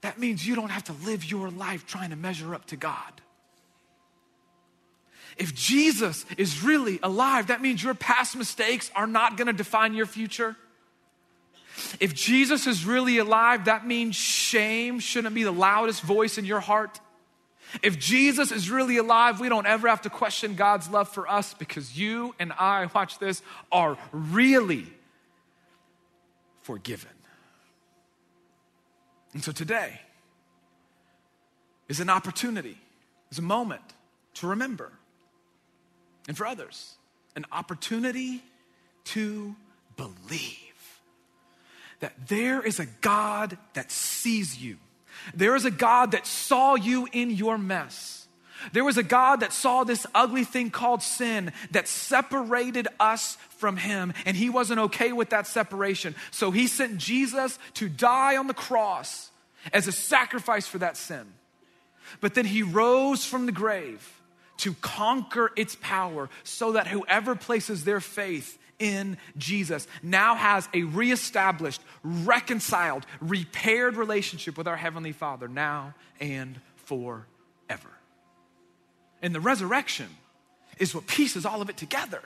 that 0.02 0.18
means 0.18 0.46
you 0.46 0.54
don't 0.54 0.70
have 0.70 0.84
to 0.84 0.92
live 1.04 1.24
your 1.30 1.50
life 1.50 1.86
trying 1.86 2.10
to 2.10 2.16
measure 2.16 2.54
up 2.54 2.66
to 2.66 2.76
God. 2.76 3.20
If 5.36 5.54
Jesus 5.54 6.26
is 6.36 6.62
really 6.62 7.00
alive, 7.02 7.48
that 7.48 7.62
means 7.62 7.82
your 7.82 7.94
past 7.94 8.36
mistakes 8.36 8.90
are 8.94 9.06
not 9.06 9.36
gonna 9.36 9.52
define 9.52 9.94
your 9.94 10.06
future. 10.06 10.56
If 11.98 12.14
Jesus 12.14 12.66
is 12.66 12.84
really 12.84 13.18
alive, 13.18 13.64
that 13.64 13.86
means 13.86 14.14
shame 14.14 15.00
shouldn't 15.00 15.34
be 15.34 15.42
the 15.42 15.52
loudest 15.52 16.02
voice 16.02 16.38
in 16.38 16.44
your 16.44 16.60
heart. 16.60 17.00
If 17.82 17.98
Jesus 17.98 18.52
is 18.52 18.70
really 18.70 18.96
alive, 18.96 19.40
we 19.40 19.48
don't 19.48 19.66
ever 19.66 19.88
have 19.88 20.02
to 20.02 20.10
question 20.10 20.54
God's 20.54 20.88
love 20.88 21.08
for 21.08 21.28
us 21.28 21.54
because 21.54 21.98
you 21.98 22.34
and 22.38 22.52
I, 22.52 22.88
watch 22.94 23.18
this, 23.18 23.42
are 23.72 23.96
really 24.12 24.86
forgiven. 26.62 27.10
And 29.32 29.42
so 29.42 29.52
today 29.52 30.00
is 31.88 32.00
an 32.00 32.10
opportunity, 32.10 32.78
is 33.30 33.38
a 33.38 33.42
moment 33.42 33.82
to 34.34 34.48
remember. 34.48 34.92
And 36.28 36.36
for 36.36 36.46
others, 36.46 36.94
an 37.36 37.46
opportunity 37.52 38.42
to 39.04 39.54
believe 39.96 40.69
that 42.00 42.28
there 42.28 42.60
is 42.60 42.80
a 42.80 42.86
God 42.86 43.56
that 43.74 43.90
sees 43.90 44.60
you. 44.60 44.76
There 45.34 45.54
is 45.54 45.64
a 45.64 45.70
God 45.70 46.12
that 46.12 46.26
saw 46.26 46.74
you 46.74 47.08
in 47.12 47.30
your 47.30 47.58
mess. 47.58 48.26
There 48.72 48.84
was 48.84 48.98
a 48.98 49.02
God 49.02 49.40
that 49.40 49.52
saw 49.52 49.84
this 49.84 50.06
ugly 50.14 50.44
thing 50.44 50.70
called 50.70 51.02
sin 51.02 51.52
that 51.70 51.88
separated 51.88 52.88
us 52.98 53.36
from 53.56 53.76
Him, 53.76 54.12
and 54.26 54.36
He 54.36 54.50
wasn't 54.50 54.80
okay 54.80 55.12
with 55.12 55.30
that 55.30 55.46
separation. 55.46 56.14
So 56.30 56.50
He 56.50 56.66
sent 56.66 56.98
Jesus 56.98 57.58
to 57.74 57.88
die 57.88 58.36
on 58.36 58.46
the 58.46 58.54
cross 58.54 59.30
as 59.72 59.86
a 59.86 59.92
sacrifice 59.92 60.66
for 60.66 60.78
that 60.78 60.96
sin. 60.96 61.26
But 62.20 62.34
then 62.34 62.44
He 62.44 62.62
rose 62.62 63.24
from 63.24 63.46
the 63.46 63.52
grave 63.52 64.20
to 64.58 64.74
conquer 64.74 65.52
its 65.56 65.76
power 65.80 66.28
so 66.44 66.72
that 66.72 66.86
whoever 66.86 67.34
places 67.34 67.84
their 67.84 68.00
faith 68.00 68.58
in 68.80 69.18
Jesus 69.36 69.86
now 70.02 70.34
has 70.34 70.68
a 70.74 70.82
reestablished, 70.82 71.80
reconciled, 72.02 73.06
repaired 73.20 73.96
relationship 73.96 74.58
with 74.58 74.66
our 74.66 74.76
Heavenly 74.76 75.12
Father 75.12 75.46
now 75.46 75.94
and 76.18 76.58
forever. 76.76 77.26
And 79.22 79.32
the 79.34 79.40
resurrection 79.40 80.08
is 80.78 80.94
what 80.94 81.06
pieces 81.06 81.46
all 81.46 81.62
of 81.62 81.68
it 81.68 81.76
together. 81.76 82.22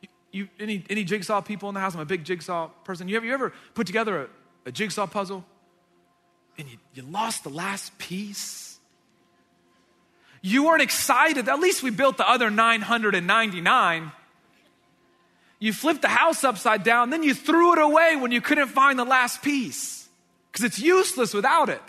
You, 0.00 0.08
you, 0.32 0.48
any, 0.58 0.84
any 0.90 1.04
jigsaw 1.04 1.42
people 1.42 1.68
in 1.68 1.74
the 1.74 1.80
house? 1.80 1.94
I'm 1.94 2.00
a 2.00 2.06
big 2.06 2.24
jigsaw 2.24 2.68
person. 2.84 3.06
You 3.06 3.16
ever, 3.18 3.26
you 3.26 3.34
ever 3.34 3.52
put 3.74 3.86
together 3.86 4.22
a, 4.22 4.28
a 4.66 4.72
jigsaw 4.72 5.06
puzzle 5.06 5.44
and 6.58 6.68
you, 6.68 6.78
you 6.94 7.02
lost 7.02 7.44
the 7.44 7.50
last 7.50 7.96
piece? 7.98 8.78
You 10.42 10.64
weren't 10.64 10.80
excited. 10.80 11.48
At 11.48 11.60
least 11.60 11.82
we 11.82 11.90
built 11.90 12.16
the 12.16 12.28
other 12.28 12.50
999 12.50 14.12
you 15.60 15.72
flipped 15.74 16.02
the 16.02 16.08
house 16.08 16.42
upside 16.42 16.82
down, 16.82 17.10
then 17.10 17.22
you 17.22 17.34
threw 17.34 17.74
it 17.74 17.78
away 17.78 18.16
when 18.16 18.32
you 18.32 18.40
couldn't 18.40 18.68
find 18.68 18.98
the 18.98 19.04
last 19.04 19.42
piece 19.42 20.08
because 20.50 20.64
it's 20.64 20.78
useless 20.80 21.32
without 21.34 21.68
it. 21.68 21.82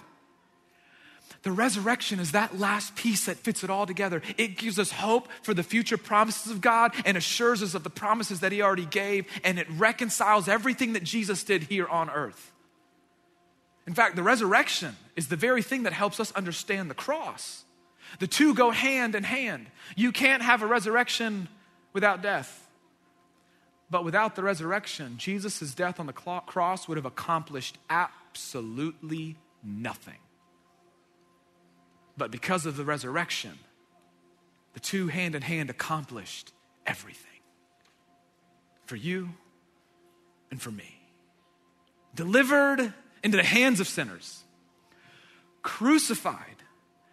The 1.44 1.52
resurrection 1.52 2.20
is 2.20 2.34
that 2.34 2.60
last 2.60 2.96
piece 2.96 3.26
that 3.26 3.38
fits 3.38 3.64
it 3.64 3.72
all 3.72 3.88
together. 3.88 4.22
It 4.38 4.58
gives 4.58 4.78
us 4.78 4.92
hope 4.92 5.28
for 5.42 5.56
the 5.56 5.64
future 5.64 5.98
promises 5.98 6.52
of 6.52 6.62
God 6.62 6.94
and 7.04 7.18
assures 7.18 7.64
us 7.64 7.74
of 7.74 7.84
the 7.84 7.90
promises 7.90 8.42
that 8.42 8.52
He 8.52 8.62
already 8.62 8.86
gave, 8.86 9.26
and 9.44 9.58
it 9.58 9.68
reconciles 9.72 10.48
everything 10.48 10.94
that 10.94 11.04
Jesus 11.04 11.44
did 11.44 11.64
here 11.64 11.88
on 11.88 12.12
earth. 12.12 12.52
In 13.88 13.96
fact, 13.96 14.16
the 14.16 14.22
resurrection 14.22 14.96
is 15.16 15.30
the 15.30 15.36
very 15.36 15.64
thing 15.64 15.84
that 15.84 15.94
helps 15.94 16.20
us 16.20 16.32
understand 16.34 16.92
the 16.92 16.96
cross. 16.96 17.64
The 18.20 18.28
two 18.28 18.54
go 18.54 18.70
hand 18.70 19.16
in 19.16 19.24
hand. 19.24 19.66
You 19.96 20.12
can't 20.12 20.44
have 20.44 20.62
a 20.62 20.68
resurrection 20.68 21.48
without 21.94 22.22
death. 22.22 22.68
But 23.92 24.06
without 24.06 24.38
the 24.38 24.44
resurrection, 24.44 25.18
Jesus' 25.18 25.76
death 25.76 26.00
on 26.00 26.06
the 26.06 26.14
cross 26.14 26.88
would 26.88 26.96
have 26.98 27.06
accomplished 27.06 27.78
absolutely 27.90 29.36
nothing. 29.62 30.20
But 32.18 32.32
because 32.32 32.66
of 32.66 32.78
the 32.78 32.86
resurrection, 32.86 33.60
the 34.74 34.80
two 34.80 35.10
hand 35.10 35.36
in 35.36 35.42
hand 35.42 35.70
accomplished 35.70 36.54
everything 36.88 37.42
for 38.86 38.96
you 38.96 39.30
and 40.50 40.62
for 40.62 40.72
me. 40.72 41.02
Delivered 42.16 42.94
into 43.24 43.38
the 43.38 43.44
hands 43.44 43.82
of 43.82 43.90
sinners, 43.90 44.44
crucified 45.64 46.64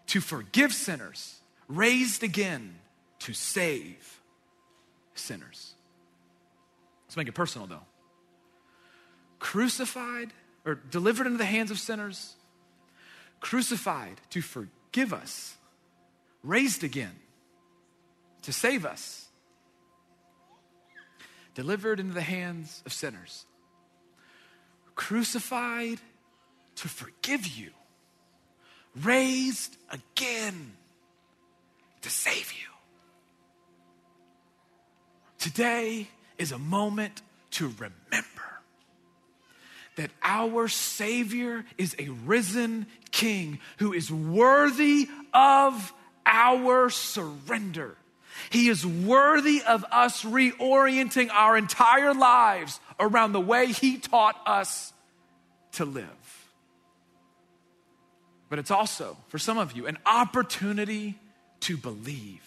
to 0.06 0.20
forgive 0.20 0.72
sinners, 0.72 1.40
raised 1.66 2.22
again 2.22 2.76
to 3.20 3.32
save 3.32 4.20
sinners. 5.14 5.74
Let's 7.08 7.16
make 7.16 7.28
it 7.28 7.34
personal 7.34 7.66
though. 7.66 7.82
crucified 9.38 10.32
or 10.64 10.74
delivered 10.74 11.26
into 11.26 11.38
the 11.38 11.44
hands 11.44 11.70
of 11.70 11.78
sinners, 11.78 12.34
crucified 13.40 14.20
to 14.30 14.42
forgive 14.42 15.12
us, 15.12 15.56
raised 16.42 16.84
again 16.84 17.14
to 18.42 18.52
save 18.52 18.84
us, 18.84 19.28
delivered 21.54 22.00
into 22.00 22.14
the 22.14 22.20
hands 22.20 22.82
of 22.86 22.92
sinners, 22.92 23.46
crucified 24.94 25.98
to 26.76 26.88
forgive 26.88 27.46
you, 27.46 27.70
raised 29.02 29.76
again 29.90 30.72
to 32.02 32.10
save 32.10 32.52
you. 32.52 32.66
Today 35.38 36.08
is 36.38 36.52
a 36.52 36.58
moment 36.58 37.22
to 37.52 37.66
remember 37.66 38.26
that 39.96 40.10
our 40.22 40.68
Savior 40.68 41.64
is 41.76 41.96
a 41.98 42.08
risen 42.08 42.86
King 43.10 43.58
who 43.78 43.92
is 43.92 44.10
worthy 44.12 45.08
of 45.34 45.92
our 46.24 46.88
surrender. 46.88 47.96
He 48.50 48.68
is 48.68 48.86
worthy 48.86 49.60
of 49.66 49.84
us 49.90 50.22
reorienting 50.22 51.30
our 51.30 51.56
entire 51.56 52.14
lives 52.14 52.78
around 53.00 53.32
the 53.32 53.40
way 53.40 53.66
He 53.66 53.98
taught 53.98 54.40
us 54.46 54.92
to 55.72 55.84
live. 55.84 56.06
But 58.48 58.58
it's 58.58 58.70
also, 58.70 59.16
for 59.28 59.38
some 59.38 59.58
of 59.58 59.72
you, 59.72 59.86
an 59.86 59.98
opportunity 60.06 61.18
to 61.60 61.76
believe. 61.76 62.42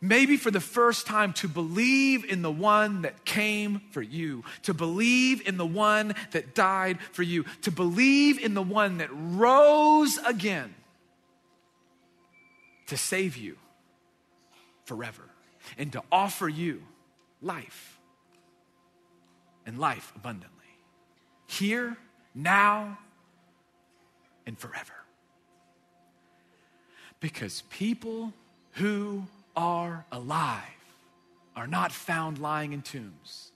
Maybe 0.00 0.36
for 0.36 0.50
the 0.50 0.60
first 0.60 1.06
time, 1.06 1.34
to 1.34 1.48
believe 1.48 2.24
in 2.24 2.40
the 2.42 2.50
one 2.50 3.02
that 3.02 3.24
came 3.24 3.82
for 3.90 4.00
you, 4.00 4.44
to 4.62 4.72
believe 4.72 5.46
in 5.46 5.58
the 5.58 5.66
one 5.66 6.14
that 6.30 6.54
died 6.54 7.00
for 7.12 7.22
you, 7.22 7.44
to 7.62 7.70
believe 7.70 8.38
in 8.38 8.54
the 8.54 8.62
one 8.62 8.98
that 8.98 9.10
rose 9.12 10.18
again 10.24 10.74
to 12.90 12.96
save 12.96 13.36
you 13.36 13.56
forever 14.84 15.22
and 15.78 15.92
to 15.92 16.02
offer 16.10 16.48
you 16.48 16.82
life 17.40 18.00
and 19.64 19.78
life 19.78 20.12
abundantly. 20.16 20.56
Here, 21.46 21.96
now, 22.34 22.98
and 24.44 24.58
forever. 24.58 24.92
Because 27.20 27.62
people 27.70 28.32
who 28.72 29.24
are 29.56 30.06
alive 30.12 30.62
are 31.56 31.66
not 31.66 31.92
found 31.92 32.38
lying 32.38 32.72
in 32.72 32.82
tombs. 32.82 33.52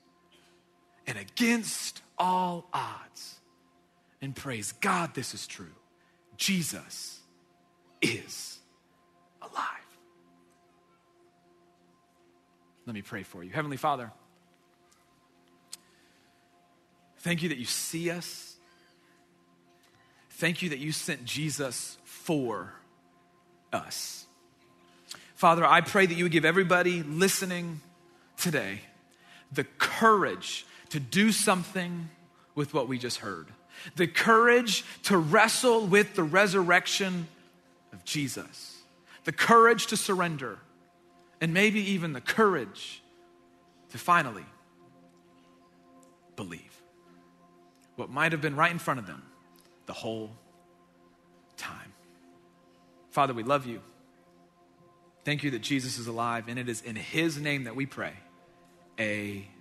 And 1.07 1.19
against 1.19 2.03
all 2.19 2.69
odds, 2.73 3.41
and 4.21 4.35
praise 4.35 4.73
God, 4.73 5.15
this 5.15 5.35
is 5.35 5.47
true, 5.47 5.75
Jesus 6.37 7.21
is 8.03 8.59
alive. 9.41 9.53
Let 12.87 12.95
me 12.95 13.03
pray 13.03 13.23
for 13.23 13.43
you. 13.43 13.51
Heavenly 13.51 13.77
Father, 13.77 14.11
thank 17.19 17.43
you 17.43 17.49
that 17.49 17.59
you 17.59 17.65
see 17.65 18.11
us. 18.11 18.57
Thank 20.31 20.63
you 20.63 20.71
that 20.71 20.79
you 20.79 20.93
sent 20.93 21.25
Jesus 21.25 21.97
for 22.05 22.75
us. 23.73 24.24
Father, 25.35 25.65
I 25.65 25.81
pray 25.81 26.07
that 26.07 26.15
you 26.15 26.25
would 26.25 26.33
give 26.33 26.45
everybody 26.45 27.03
listening 27.03 27.81
today 28.37 28.81
the 29.53 29.65
courage 29.65 30.65
to 30.91 31.01
do 31.01 31.33
something 31.33 32.09
with 32.55 32.73
what 32.73 32.89
we 32.89 32.99
just 32.99 33.19
heard, 33.19 33.49
the 33.97 34.07
courage 34.07 34.85
to 35.05 35.19
wrestle 35.19 35.87
with 35.87 36.15
the 36.15 36.23
resurrection 36.23 37.27
of 37.93 38.05
Jesus, 38.05 38.79
the 39.25 39.33
courage 39.33 39.89
to 39.89 39.97
surrender, 39.97 40.59
and 41.41 41.53
maybe 41.53 41.81
even 41.81 42.13
the 42.13 42.21
courage 42.21 43.03
to 43.91 43.99
finally 43.99 44.45
believe 46.37 46.81
what 47.97 48.11
might 48.11 48.33
have 48.33 48.41
been 48.41 48.57
right 48.57 48.73
in 48.73 48.79
front 48.79 49.01
of 49.01 49.07
them 49.07 49.23
the 49.87 49.93
whole 49.93 50.31
time. 51.57 51.93
Father, 53.11 53.35
we 53.35 53.43
love 53.43 53.67
you. 53.67 53.81
Thank 55.25 55.43
you 55.43 55.51
that 55.53 55.63
Jesus 55.63 55.99
is 55.99 56.07
alive, 56.07 56.45
and 56.49 56.59
it 56.59 56.69
is 56.69 56.83
in 56.83 56.97
his 56.97 57.39
name 57.39 57.65
that 57.65 57.75
we 57.75 57.87
pray. 57.87 58.13
Amen. 59.01 59.54